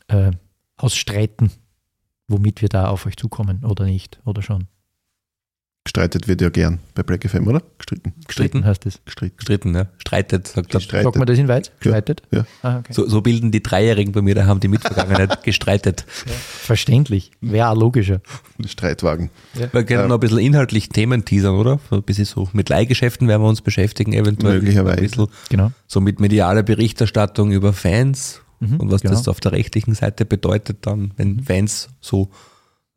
[0.08, 0.32] äh,
[0.76, 1.50] ausstreiten,
[2.28, 4.66] womit wir da auf euch zukommen oder nicht oder schon.
[5.86, 7.62] Gestreitet wird ja gern bei Black FM, oder?
[7.78, 8.12] Gestritten.
[8.26, 8.64] Gestritten?
[8.64, 8.98] heißt es.
[9.04, 9.36] Gestritten.
[9.36, 9.86] Gestritten, ne?
[9.98, 10.78] Streitet, sagt er.
[10.80, 11.04] Gestreitet.
[11.04, 11.70] Sagt man das in Weiz?
[11.78, 12.22] Gestreitet?
[12.32, 12.44] Ja.
[12.62, 12.92] Ah, okay.
[12.92, 16.04] So, so bilden die Dreijährigen bei mir, da haben die Mitvergangenheit gestreitet.
[16.08, 17.30] Verständlich.
[17.40, 18.20] Wäre auch logischer.
[18.66, 19.30] Streitwagen.
[19.54, 21.78] Wir können noch ein bisschen inhaltlich Themen teasern, oder?
[21.88, 24.54] So ein bisschen so mit Leihgeschäften werden wir uns beschäftigen, eventuell.
[24.58, 24.96] Möglicherweise.
[24.96, 25.70] Ein bisschen Genau.
[25.86, 29.14] so mit medialer Berichterstattung über Fans Mhm, und was genau.
[29.14, 32.30] das auf der rechtlichen Seite bedeutet dann, wenn Fans so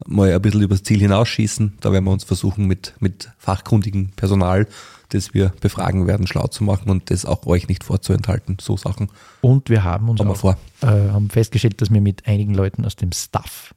[0.06, 1.78] mal ein bisschen übers Ziel hinausschießen.
[1.82, 4.68] Da werden wir uns versuchen, mit, mit fachkundigem Personal,
[5.10, 8.58] das wir befragen werden, schlau zu machen und das auch euch nicht vorzuenthalten.
[8.62, 9.10] So Sachen
[9.42, 13.12] Und wir haben uns auch, äh, haben festgestellt, dass wir mit einigen Leuten aus dem
[13.12, 13.74] Staff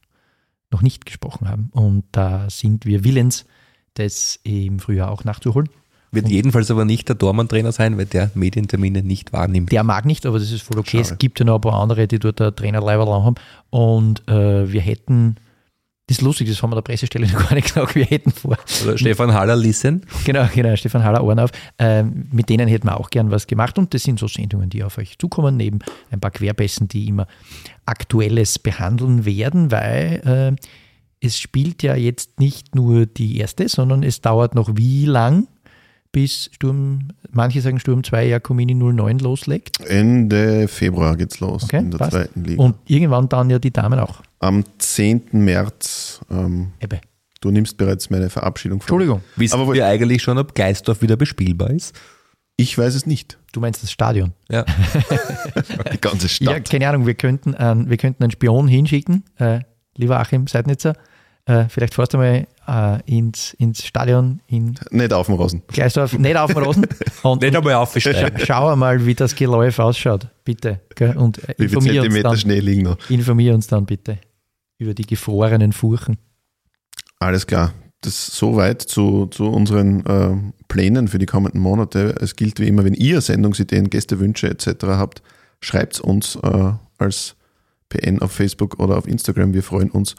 [0.70, 1.68] noch nicht gesprochen haben.
[1.72, 3.44] Und da sind wir willens,
[3.94, 5.68] das im Frühjahr auch nachzuholen.
[6.14, 9.72] Wird jedenfalls aber nicht der Dormann-Trainer sein, weil der Medientermine nicht wahrnimmt.
[9.72, 10.98] Der mag nicht, aber das ist voll okay.
[10.98, 11.14] Schade.
[11.14, 13.34] Es gibt ja noch ein paar andere, die dort der Trainer haben.
[13.70, 15.36] Und äh, wir hätten,
[16.12, 18.96] ist lustig, das haben wir der Pressestelle noch gar nicht gesagt, wir hätten vor, Oder
[18.98, 20.02] Stefan Haller Lissen.
[20.24, 21.50] Genau, genau, Stefan Haller Ohren auf.
[21.78, 24.84] Ähm, mit denen hätten wir auch gern was gemacht und das sind so Sendungen, die
[24.84, 27.26] auf euch zukommen, neben ein paar Querpässen, die immer
[27.86, 34.20] Aktuelles behandeln werden, weil äh, es spielt ja jetzt nicht nur die erste, sondern es
[34.20, 35.46] dauert noch wie lang,
[36.12, 39.80] bis Sturm, manche sagen Sturm 2 Jakomini 09 loslegt.
[39.88, 42.12] Ende Februar geht's los Okay, in der passt.
[42.12, 42.62] zweiten Liga.
[42.62, 44.20] Und irgendwann dann ja die Damen auch.
[44.42, 45.22] Am 10.
[45.32, 47.00] März, ähm, Ebbe.
[47.40, 48.86] du nimmst bereits meine Verabschiedung vor.
[48.86, 51.94] Entschuldigung, Wissen Aber wir eigentlich schon, ob Geisdorf wieder bespielbar ist?
[52.56, 53.38] Ich weiß es nicht.
[53.52, 54.32] du meinst das Stadion.
[54.50, 54.64] Ja.
[55.92, 56.68] Die ganze Ja, Stadt.
[56.70, 59.60] keine Ahnung, wir könnten, einen, wir könnten einen Spion hinschicken, äh,
[59.96, 60.94] lieber Achim Seidnitzer.
[61.44, 65.62] Äh, vielleicht fährst du mal äh, ins, ins Stadion in Nicht auf dem Rosen.
[65.68, 66.86] Gleisdorf, nicht auf den Rosen.
[67.22, 68.38] Und, Nicht einmal aufsteigen.
[68.38, 70.80] scha schau einmal, wie das Geläuf ausschaut, bitte.
[70.94, 71.16] Gell?
[71.16, 72.98] Und äh, Wie viele Zentimeter dann, Schnee liegen noch?
[73.10, 74.18] informier uns dann bitte
[74.82, 76.18] über die gefrorenen Furchen.
[77.18, 77.72] Alles klar.
[78.00, 82.16] das soweit zu, zu unseren äh, Plänen für die kommenden Monate.
[82.20, 84.86] Es gilt wie immer, wenn ihr Sendungsideen, Gästewünsche etc.
[84.86, 85.22] habt,
[85.60, 87.36] schreibt uns äh, als
[87.88, 89.54] PN auf Facebook oder auf Instagram.
[89.54, 90.16] Wir freuen uns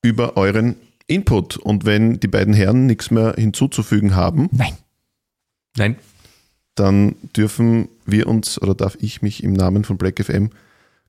[0.00, 0.76] über euren
[1.06, 1.58] Input.
[1.58, 4.72] Und wenn die beiden Herren nichts mehr hinzuzufügen haben, Nein.
[5.76, 5.96] Nein.
[6.74, 10.50] dann dürfen wir uns oder darf ich mich im Namen von Black FM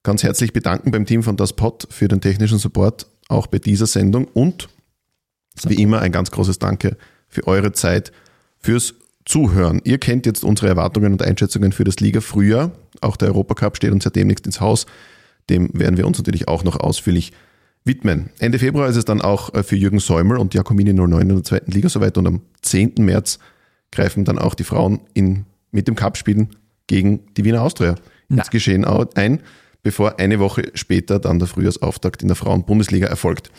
[0.03, 3.87] ganz herzlich bedanken beim Team von Das Pod für den technischen Support auch bei dieser
[3.87, 4.67] Sendung und
[5.65, 6.97] wie immer ein ganz großes Danke
[7.29, 8.11] für eure Zeit,
[8.59, 8.95] fürs
[9.25, 9.81] Zuhören.
[9.85, 12.71] Ihr kennt jetzt unsere Erwartungen und Einschätzungen für das Liga-Frühjahr.
[12.99, 14.85] Auch der Europacup steht uns ja demnächst ins Haus.
[15.49, 17.31] Dem werden wir uns natürlich auch noch ausführlich
[17.85, 18.29] widmen.
[18.39, 21.43] Ende Februar ist es dann auch äh, für Jürgen Säumel und Jakobini 09 in der
[21.43, 22.93] zweiten Liga soweit und am 10.
[22.97, 23.39] März
[23.91, 26.49] greifen dann auch die Frauen in, mit dem Cup-Spielen
[26.87, 27.95] gegen die Wiener Austria
[28.29, 29.41] ins Geschehen ein,
[29.83, 33.51] bevor eine Woche später dann der Frühjahrsauftakt in der Frauen-Bundesliga erfolgt.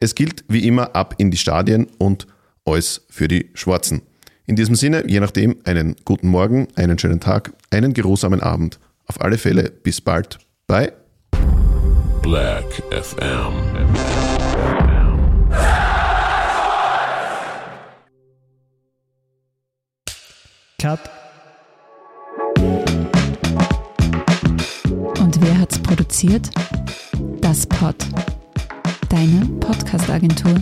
[0.00, 2.26] Es gilt wie immer ab in die Stadien und
[2.64, 4.02] alles für die Schwarzen.
[4.46, 8.78] In diesem Sinne, je nachdem, einen guten Morgen, einen schönen Tag, einen geruhsamen Abend.
[9.06, 10.38] Auf alle Fälle, bis bald.
[10.66, 10.92] Bye.
[12.22, 13.54] Black FM.
[20.80, 21.17] Cut.
[25.68, 26.50] Herz produziert
[27.42, 27.94] das Pod,
[29.10, 30.54] deine Podcast-Agentur.